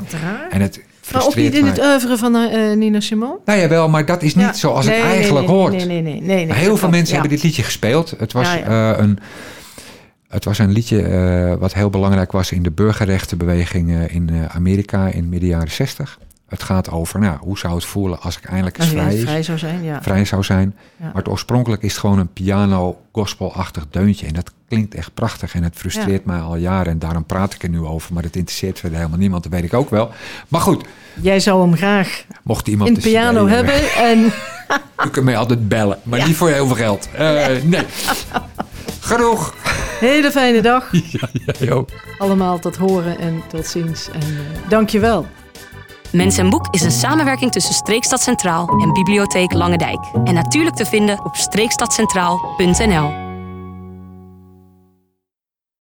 en 0.51 0.61
het 0.61 0.81
Maar 1.13 1.25
ook 1.25 1.35
niet 1.35 1.55
in 1.55 1.65
het 1.67 1.79
oeuvre 1.81 2.17
van 2.19 2.35
eh, 2.37 2.77
Nina 2.77 3.01
Simone? 3.01 3.39
Nou 3.45 3.59
ja, 3.61 3.69
wel, 3.69 3.89
maar 3.89 4.07
dat 4.07 4.23
is 4.23 4.35
niet 4.35 4.45
Ja. 4.45 4.53
zoals 4.53 4.87
Nee, 4.87 4.95
het 4.95 5.05
nee, 5.05 5.15
eigenlijk 5.15 5.47
nee, 5.47 5.57
hoort. 5.57 5.73
Nee, 5.73 5.87
nee, 5.87 6.03
nee. 6.03 6.21
nee, 6.21 6.47
nee, 6.47 6.57
Heel 6.57 6.77
veel 6.77 6.89
mensen 6.89 7.15
ja. 7.15 7.21
hebben 7.21 7.31
dit 7.31 7.43
liedje 7.43 7.63
gespeeld. 7.63 8.15
Het 8.19 8.33
was, 8.33 8.47
Ja, 8.53 8.93
eh, 8.93 9.03
een, 9.03 9.19
het 10.35 10.45
was 10.45 10.59
een 10.59 10.73
liedje 10.73 11.03
eh, 11.03 11.55
wat 11.55 11.75
heel 11.75 11.91
belangrijk 11.91 12.33
was 12.33 12.53
in 12.53 12.63
de 12.63 12.71
burgerrechtenbeweging 12.71 13.91
eh, 13.91 14.15
in 14.15 14.31
eh, 14.31 14.45
Amerika 14.45 15.07
in 15.07 15.29
midden 15.29 15.49
jaren 15.49 15.71
60. 15.71 16.19
Het 16.49 16.63
gaat 16.63 16.91
over, 16.91 17.21
nou, 17.21 17.39
hoe 17.41 17.59
zou 17.59 17.75
het 17.75 17.85
voelen 17.85 18.21
als 18.21 18.37
ik 18.37 18.45
eindelijk 18.45 18.79
eens 18.79 18.89
vrij, 18.89 19.15
is, 19.15 19.23
vrij 19.23 19.43
zou 19.43 19.59
zijn, 19.59 19.83
ja. 19.83 20.03
vrij 20.03 20.25
zou 20.25 20.43
zijn. 20.43 20.75
Ja. 20.97 21.05
Maar 21.05 21.15
het 21.15 21.29
oorspronkelijk 21.29 21.83
is 21.83 21.91
het 21.91 22.01
gewoon 22.01 22.19
een 22.19 22.33
piano-gospelachtig 22.33 23.87
deuntje. 23.91 24.27
En 24.27 24.35
dat 24.35 24.53
klinkt 24.69 24.95
echt 24.95 25.15
prachtig 25.15 25.55
en 25.55 25.63
het 25.63 25.77
frustreert 25.77 26.25
mij 26.25 26.41
al 26.41 26.57
jaren. 26.57 26.93
En 26.93 26.99
daarom 26.99 27.25
praat 27.25 27.55
ik 27.55 27.63
er 27.63 27.69
nu 27.69 27.81
over. 27.81 28.13
Maar 28.13 28.23
dat 28.23 28.37
interesseert 28.37 28.79
verder 28.79 28.99
helemaal 28.99 29.19
niemand, 29.19 29.43
dat 29.43 29.53
weet 29.53 29.65
ik 29.65 29.75
ook 29.75 29.91
wel. 29.91 30.11
Maar 30.49 30.61
goed, 30.61 30.85
Jij 31.21 31.41
zou 31.41 31.61
hem 31.61 31.77
graag 31.77 32.25
mocht 32.43 32.69
iemand 32.69 32.89
in 32.89 32.95
de 32.95 33.01
piano 33.01 33.47
hebben. 33.47 33.93
En 33.93 34.33
U 35.05 35.11
kunt 35.11 35.25
mij 35.25 35.37
altijd 35.37 35.69
bellen, 35.69 35.99
maar 36.03 36.27
niet 36.27 36.37
voor 36.37 36.51
heel 36.51 36.67
veel 36.67 36.77
geld. 36.77 37.09
Nee. 37.65 37.87
Genoeg. 39.05 39.55
hele 40.01 40.31
fijne 40.31 40.63
dag. 40.63 40.91
Ja, 40.93 41.29
jij 41.59 41.73
ook. 41.73 41.89
Allemaal 42.19 42.59
tot 42.59 42.77
horen 42.77 43.19
en 43.19 43.43
tot 43.49 43.67
ziens. 43.67 44.09
En 44.11 44.21
eh 44.21 44.69
dank 44.69 44.89
je 44.89 44.99
wel. 44.99 45.27
Mens 46.13 46.39
en 46.39 46.51
Boek 46.51 46.67
is 46.71 46.83
een 46.83 46.91
samenwerking 46.91 47.53
tussen 47.53 47.75
Streekstad 47.75 48.21
Centraal 48.21 48.69
en 48.69 48.93
Bibliotheek 48.93 49.53
Langendijk. 49.53 50.01
En 50.25 50.35
natuurlijk 50.35 50.77
te 50.77 50.87
vinden 50.87 51.25
op 51.25 51.37
streekstadcentraal.nl. 51.37 53.34